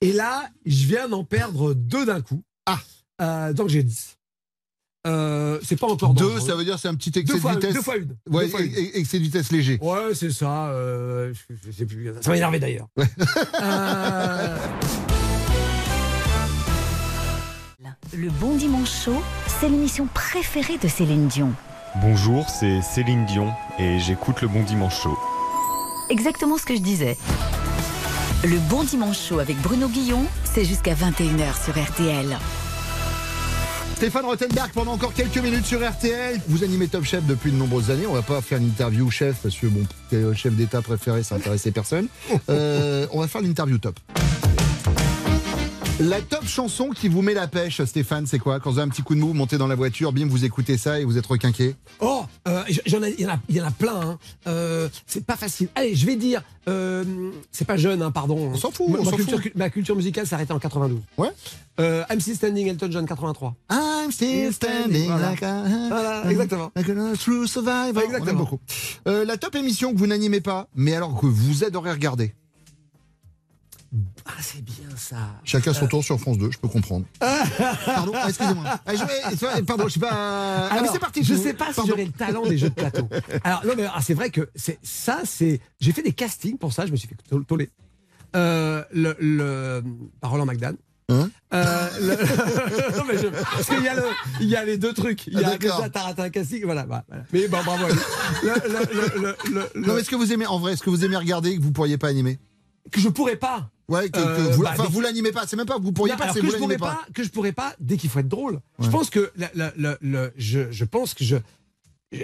[0.00, 2.42] Et là, je viens d'en perdre deux d'un coup.
[2.66, 2.78] Ah.
[3.22, 4.16] Euh, donc j'ai 10.
[5.06, 6.40] Euh, c'est pas encore Deux, dangereux.
[6.40, 7.74] ça veut dire c'est un petit excès deux fois, de vitesse.
[7.74, 8.16] deux fois une.
[8.30, 8.72] Ouais, Deux fois une.
[8.94, 9.78] excès de vitesse léger.
[9.82, 10.68] Ouais, c'est ça.
[10.68, 12.10] euh, je, je sais plus.
[12.22, 12.88] Ça m'a énervé d'ailleurs.
[13.60, 14.58] Euh,
[18.16, 19.22] Le Bon Dimanche Show,
[19.60, 21.52] c'est l'émission préférée de Céline Dion.
[21.96, 25.16] Bonjour, c'est Céline Dion et j'écoute le Bon Dimanche Show.
[26.10, 27.16] Exactement ce que je disais.
[28.44, 32.36] Le Bon Dimanche Show avec Bruno Guillon, c'est jusqu'à 21h sur RTL.
[33.96, 36.40] Stéphane Rothenberg pendant encore quelques minutes sur RTL.
[36.48, 38.06] Vous animez Top Chef depuis de nombreuses années.
[38.06, 39.86] On va pas faire une interview chef parce que bon,
[40.34, 42.08] chef d'État préféré, ça intéressait personne.
[42.50, 43.98] Euh, on va faire l'interview top.
[46.00, 48.58] La top chanson qui vous met la pêche, Stéphane, c'est quoi?
[48.58, 50.44] Quand vous avez un petit coup de mou, vous montez dans la voiture, bim, vous
[50.44, 53.54] écoutez ça et vous êtes requinqué Oh, euh, j'en ai- il y, en a- il
[53.56, 54.00] y en a plein.
[54.00, 54.18] hein.
[54.48, 55.68] Euh, c'est pas facile.
[55.76, 56.42] Allez, je vais dire.
[56.66, 57.04] euh,
[57.52, 58.36] c'est pas jeune, hein, pardon.
[58.52, 59.52] On s'en fout, Ma, on ma s'en culture, fout.
[59.54, 61.00] ma culture musicale s'est arrêtée en 92.
[61.16, 61.28] Ouais.
[61.78, 63.54] Euh, I'm Still Standing, Elton John 83.
[63.70, 65.30] I'm still standing Voilà.
[65.30, 65.62] like a...
[65.88, 66.72] Voilà, exactement.
[66.74, 67.92] Like a true survivor.
[67.94, 68.38] On aime Exactement.
[68.40, 68.58] beaucoup.
[69.06, 72.34] Euh, la top émission que vous n'animez pas, mais alors que vous adorez regarder.
[74.26, 75.16] Ah, c'est bien ça.
[75.44, 77.04] Chacun son tour sur France 2, je peux comprendre.
[77.20, 78.64] Pardon, ah, excusez-moi.
[78.86, 80.10] Ah, je- pardon, je sais pas.
[80.12, 81.22] Ah, mais Alors, c'est parti.
[81.22, 81.94] Je sais pas si Pardon.
[81.96, 83.08] le talent des jeux de plateau.
[83.44, 86.72] Alors non mais ah, c'est vrai que c'est ça c'est j'ai fait des castings pour
[86.72, 87.70] ça je me suis fait tol- toller.
[88.36, 89.82] Euh, le, le
[90.20, 90.72] par Roland McDan.
[91.10, 94.02] Hein Euh, le- non, mais je- parce qu'il y a le
[94.40, 95.84] il y a les deux trucs il y Ah, a d'accord.
[95.86, 96.86] déjà un casting voilà,
[97.32, 97.98] mais bon bravo à lui.
[98.42, 100.82] Le- le- le- le- le- le- Non, mais est-ce que vous aimez, en vrai, est-ce
[100.82, 102.38] que vous aimez regarder et que vous pourriez pas animer
[102.90, 105.46] que je pourrais pas Ouais, que, que Euh, vous, bah, vous l'animez pas.
[105.46, 106.86] C'est même pas que vous pourriez Non, pas, c'est que vous je pourrais pas.
[106.94, 108.60] pas, que je pourrais pas dès qu'il faut être drôle.
[108.78, 111.36] Je pense que la- la- la- le- je, je pense que je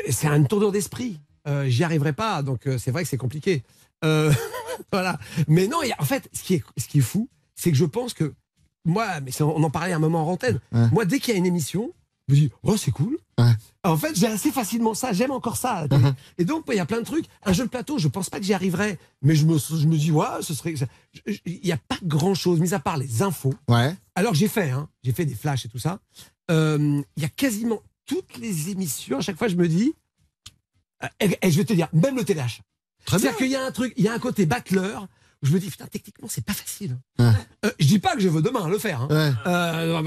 [0.09, 1.21] c'est un tournure d'esprit.
[1.49, 3.63] Euh, J'y arriverai pas, donc euh, c'est vrai que c'est compliqué.
[4.05, 4.33] Euh,
[4.93, 5.19] voilà.
[5.49, 7.71] Mais non, il y a- en fait, ce qui est, ce qui est fou, c'est
[7.71, 8.33] que je pense que
[8.87, 10.61] moi, mais on en parlait un moment en antenne.
[10.73, 10.89] Ouais.
[10.93, 11.93] Moi, dès qu'il y a une émission,
[12.29, 13.19] je me dis oh c'est cool.
[13.41, 13.53] Ouais.
[13.85, 15.13] En fait, j'ai assez facilement ça.
[15.13, 15.87] J'aime encore ça.
[15.91, 16.15] Mhm.
[16.39, 17.25] Et donc, il y a plein de trucs.
[17.45, 19.97] Un jeu de plateau, je pense pas que j'y arriverai, mais je me, je me
[19.97, 20.75] dis ouais, ce serait.
[21.47, 23.55] Il n'y a pas grand chose, mis à part les infos.
[23.69, 23.95] Ouais.
[24.15, 25.99] Alors j'ai fait, hein, j'ai fait des flashs et tout ça.
[26.51, 29.19] Euh, Il y a quasiment toutes les émissions.
[29.19, 29.95] À chaque fois, je me dis,
[31.03, 32.61] euh, et, et je vais te dire, même le bien.
[33.07, 35.07] C'est-à-dire qu'il y a un truc, il y a un côté battleur
[35.43, 36.99] où je me dis, putain, techniquement, c'est pas facile.
[37.19, 37.31] Ouais.
[37.65, 39.01] Euh, je dis pas que je veux demain le faire.
[39.03, 39.09] hein.
[39.11, 39.33] Ouais.
[39.47, 40.03] Euh,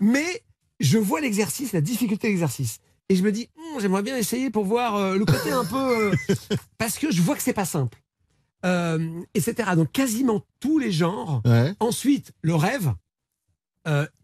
[0.00, 0.42] mais
[0.84, 2.78] je vois l'exercice, la difficulté de l'exercice.
[3.08, 6.10] Et je me dis, Hum, j'aimerais bien essayer pour voir euh, le côté un peu.
[6.12, 6.14] euh,
[6.78, 7.98] parce que je vois que c'est pas simple.
[8.64, 9.70] Euh, etc.
[9.76, 11.42] Donc quasiment tous les genres.
[11.44, 11.74] Ouais.
[11.80, 12.94] Ensuite, le rêve,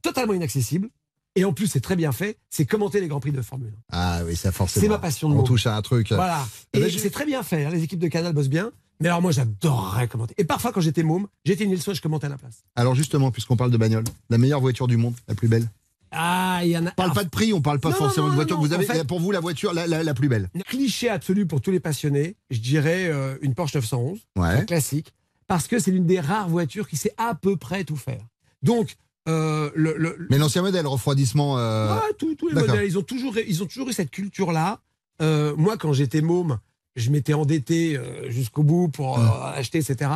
[0.03, 0.89] totalement inaccessible.
[1.37, 3.97] Et en plus, c'est très bien fait, c'est commenter les Grands Prix de Formule 1.
[3.97, 4.83] Ah oui, ça forcément.
[4.83, 6.09] C'est ma passion de On touche à un truc.
[6.11, 6.45] Voilà.
[6.73, 8.73] Eh Et ben, j'ai- c'est très bien fait, hein, les équipes de Canal bossent bien.
[9.01, 10.35] Mais alors moi, j'adorerais commenter.
[10.39, 12.65] Et parfois, quand j'étais môme, j'étais une Nilsson, je commentais à la place.
[12.75, 15.69] Alors justement, puisqu'on parle de bagnole, la meilleure voiture du monde, la plus belle.
[16.13, 16.91] Ah, il y en a.
[16.91, 18.59] On parle pas de prix, on parle pas Non, forcément non, de voiture.
[18.59, 20.49] vous avez, en fait- pour vous, la voiture la, la- la plus belle.
[20.67, 24.49] Cliché absolu pour tous les passionnés, je dirais euh, une Porsche 911, Ouais.
[24.49, 25.13] un classique,
[25.47, 28.23] parce que c'est l'une des rares voitures qui sait à peu près tout faire.
[28.63, 28.97] Donc,
[29.29, 31.59] euh, le, le- Mais l'ancien modèle, refroidissement.
[31.59, 34.81] euh, Ouais, tous, tous les modèles, ils ont toujours, ils ont toujours eu cette culture-là.
[35.21, 36.59] Moi, quand j'étais môme,
[36.97, 37.99] je m'étais endetté
[38.29, 40.11] jusqu'au bout pour acheter, etc.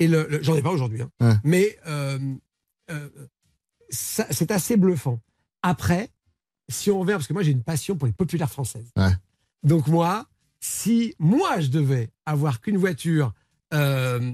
[0.00, 1.02] Et le, j'en ai pas aujourd'hui.
[1.20, 1.38] hein.
[1.44, 1.78] Mais
[3.90, 5.20] c'est assez bluffant.
[5.68, 6.10] Après,
[6.68, 8.90] si on revient, parce que moi j'ai une passion pour les populaires françaises.
[8.96, 9.12] Ouais.
[9.62, 10.26] Donc moi,
[10.60, 13.32] si moi je devais avoir qu'une voiture,
[13.74, 14.32] euh,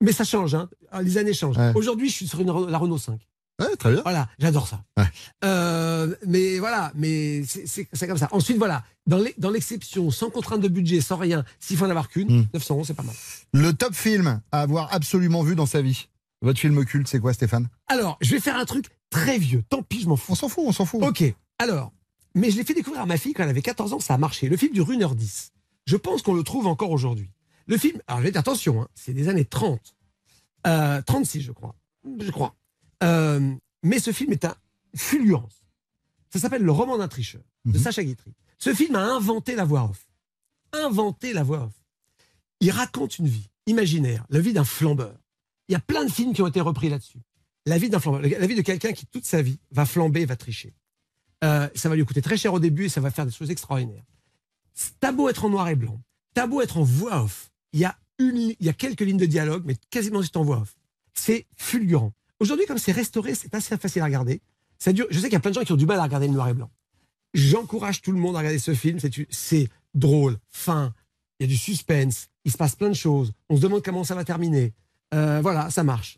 [0.00, 0.68] mais ça change, hein,
[1.02, 1.56] les années changent.
[1.58, 1.72] Ouais.
[1.74, 3.20] Aujourd'hui, je suis sur une, la Renault 5.
[3.60, 4.02] Ouais, très bien.
[4.02, 4.84] Voilà, j'adore ça.
[4.96, 5.06] Ouais.
[5.44, 8.28] Euh, mais voilà, mais c'est- comme ça.
[8.30, 11.90] Ensuite, voilà, dans l'e- dans l'exception, sans contrainte de budget, sans rien, s'il faut en
[11.90, 12.46] avoir qu'une, Mm.
[12.54, 13.16] 911, c'est pas mal.
[13.54, 16.08] Le top film à avoir absolument vu dans sa vie.
[16.40, 17.68] Votre film culte, c'est quoi, Stéphane?
[17.88, 19.62] Alors, je vais faire un truc très vieux.
[19.68, 20.32] Tant pis, je m'en fous.
[20.32, 21.02] On s'en fout, on s'en fout.
[21.02, 21.24] Ok,
[21.58, 21.92] alors,
[22.34, 24.18] mais je l'ai fait découvrir à ma fille quand elle avait 14 ans, ça a
[24.18, 24.48] marché.
[24.48, 25.52] Le film du Runner 10.
[25.86, 27.30] Je pense qu'on le trouve encore aujourd'hui.
[27.66, 29.94] Le film, alors je vais dire attention, hein, c'est des années 30.
[30.66, 31.74] Euh, 36, je crois.
[32.20, 32.54] Je crois.
[33.02, 34.54] Euh, mais ce film est un
[34.96, 35.62] fulgurance.
[36.30, 37.82] Ça s'appelle Le roman d'un tricheur, de Mhm.
[37.82, 38.32] Sacha Guitry.
[38.58, 40.06] Ce film a inventé la voix off.
[40.72, 41.72] Inventé la voix off.
[42.60, 45.14] Il raconte une vie imaginaire, la vie d'un flambeur.
[45.68, 47.18] Il y a plein de films qui ont été repris là-dessus.
[47.68, 50.36] La vie d'un flambeur, la vie de quelqu'un qui toute sa vie va flamber, va
[50.36, 50.72] tricher.
[51.44, 53.50] Euh, ça va lui coûter très cher au début et ça va faire des choses
[53.50, 54.04] extraordinaires.
[55.00, 56.00] T'as beau être en noir et blanc,
[56.34, 59.18] t'as beau être en voix off, il y a une, il y a quelques lignes
[59.18, 60.76] de dialogue, mais quasiment juste en voix off.
[61.14, 62.12] C'est fulgurant.
[62.40, 64.40] Aujourd'hui, comme c'est restauré, c'est assez facile à regarder.
[64.78, 65.06] Ça dure.
[65.10, 66.32] Je sais qu'il y a plein de gens qui ont du mal à regarder le
[66.32, 66.70] noir et blanc.
[67.34, 68.98] J'encourage tout le monde à regarder ce film.
[69.00, 70.94] C'est- C'est drôle, fin.
[71.38, 72.28] Il y a du suspense.
[72.44, 73.32] Il se passe plein de choses.
[73.48, 74.72] On se demande comment ça va terminer.
[75.14, 76.16] Euh, voilà, ça marche.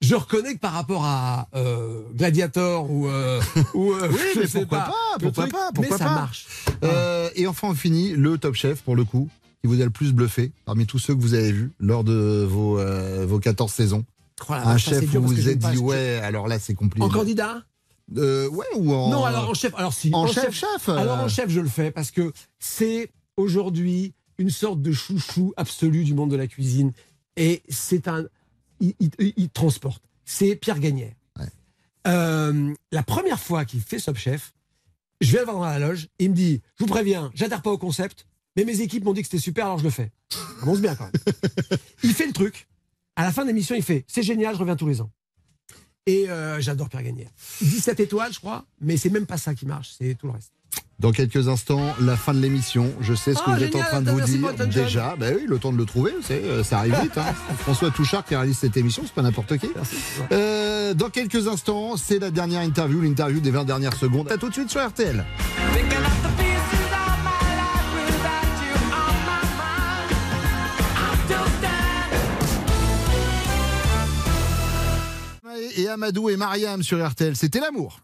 [0.00, 3.40] Je reconnais que par rapport à euh, Gladiator ou, euh,
[3.74, 6.46] ou euh, Oui, je mais sais pourquoi pas, pourquoi truc, pas, pourquoi mais ça marche.
[6.84, 9.28] Euh, et enfin, on finit le top chef, pour le coup,
[9.60, 12.46] qui vous a le plus bluffé parmi tous ceux que vous avez vus lors de
[12.48, 12.80] vos,
[13.26, 14.04] vos 14 saisons.
[14.46, 17.04] Voilà, Un chef où vous j'aime êtes dit, ouais, alors là, c'est compliqué.
[17.04, 17.62] En candidat?
[18.16, 19.10] Ouais, ou en.
[19.10, 19.72] Non, alors en chef.
[19.76, 20.10] Alors si.
[20.12, 20.96] En chef-chef, euh.
[20.96, 26.04] Alors en chef, je le fais parce que c'est aujourd'hui une sorte de chouchou absolu
[26.04, 26.92] du monde de la cuisine.
[27.36, 28.24] Et c'est un.
[28.80, 30.02] Il, il- il transporte.
[30.24, 31.12] C'est Pierre Gagnère.
[32.06, 34.52] Euh, la première fois qu'il fait Top Chef,
[35.20, 36.08] je vais le voir dans la loge.
[36.18, 38.26] Il me dit Je vous préviens, j'adhère pas au concept,
[38.56, 40.10] mais mes équipes m'ont dit que c'était super, alors je le fais.
[40.60, 41.12] Commence bien quand même.
[42.02, 42.66] il fait le truc.
[43.16, 45.10] À la fin de l'émission, il fait C'est génial, je reviens tous les ans.
[46.06, 47.28] Et euh, j'adore Pierre Gagnère.
[47.60, 50.52] 17 étoiles, je crois, mais c'est même pas ça qui marche, c'est tout le reste.
[51.00, 52.92] Dans quelques instants, la fin de l'émission.
[53.00, 55.16] Je sais ce que Ah, vous êtes en train de vous dire déjà.
[55.18, 57.16] Ben oui, le temps de le trouver, euh, ça arrive vite.
[57.16, 57.24] hein.
[57.60, 59.68] François Touchard qui réalise cette émission, c'est pas n'importe qui.
[60.30, 64.30] Euh, dans quelques instants, c'est la dernière interview, l'interview des 20 dernières secondes.
[64.30, 65.24] À tout de suite sur RTL.
[75.76, 78.00] Et Amadou et Mariam sur RTL, c'était l'amour.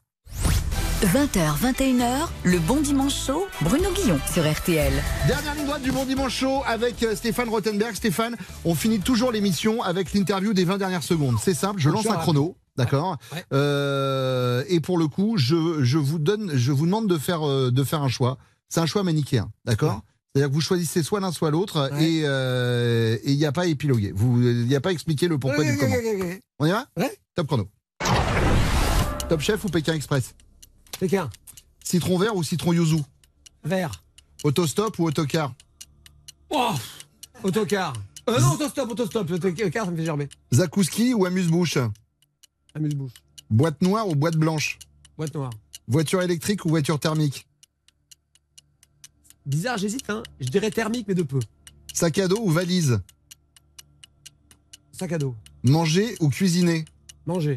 [1.02, 4.94] 20h, 21h, le bon dimanche chaud, Bruno Guillon sur RTL.
[5.26, 7.94] Dernière ligne droite du Bon Dimanche Show avec euh, Stéphane Rothenberg.
[7.94, 8.34] Stéphane,
[8.64, 11.36] on finit toujours l'émission avec l'interview des 20 dernières secondes.
[11.38, 12.56] C'est simple, je lance un chrono.
[12.78, 13.18] D'accord.
[13.52, 17.70] Euh, et pour le coup, je, je vous donne, je vous demande de faire euh,
[17.70, 18.38] de faire un choix.
[18.70, 20.00] C'est un choix manichéen, d'accord.
[20.34, 23.66] C'est-à-dire que vous choisissez soit l'un soit l'autre et et il n'y a pas à
[23.66, 24.12] épiloguer.
[24.14, 25.94] Vous, il n'y a pas à expliquer le pourquoi du comment.
[26.58, 26.86] On y va
[27.34, 27.68] Top chrono.
[29.28, 30.34] Top chef ou Pékin Express
[30.98, 31.30] Pékin.
[31.84, 32.98] Citron vert ou citron yuzu
[33.64, 34.02] Vert.
[34.44, 35.54] Autostop ou autocar
[36.50, 36.72] Oh
[37.42, 37.92] Autocar.
[38.28, 39.30] Euh, non, autostop, autostop.
[39.30, 40.28] Autocar, ça me fait gerber.
[40.52, 41.78] Zakouski ou amuse-bouche
[42.74, 43.12] Amuse-bouche.
[43.50, 44.78] Boîte noire ou boîte blanche
[45.16, 45.50] Boîte noire.
[45.88, 47.46] Voiture électrique ou voiture thermique
[49.44, 50.24] Bizarre, j'hésite, hein.
[50.40, 51.38] Je dirais thermique, mais de peu.
[51.92, 53.00] Sac à dos ou valise
[54.90, 55.36] Sac à dos.
[55.62, 56.84] Manger ou cuisiner
[57.26, 57.54] Manger.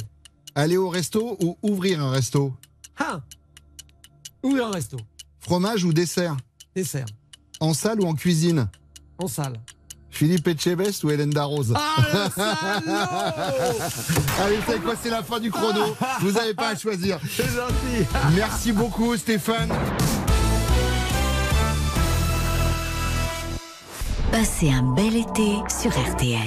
[0.56, 2.54] Aller au resto ou ouvrir un resto
[3.00, 3.22] Ah
[4.44, 4.98] Ouvrir un resto?
[5.40, 6.38] Fromage ou dessert?
[6.76, 7.06] Dessert.
[7.60, 8.70] En salle ou en cuisine?
[9.18, 9.60] En salle.
[10.12, 11.74] Philippe Etchebest ou Hélène Darroze?
[11.76, 11.96] Ah,
[14.42, 15.96] Allez, vous savez quoi, c'est la fin du chrono.
[16.22, 17.20] Vous n'avez pas à choisir.
[17.30, 18.08] C'est gentil.
[18.36, 19.70] Merci beaucoup, Stéphane.
[24.32, 26.40] Passez un bel été sur RTL.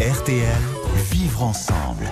[0.00, 0.62] RTL,
[1.42, 2.06] ensemble.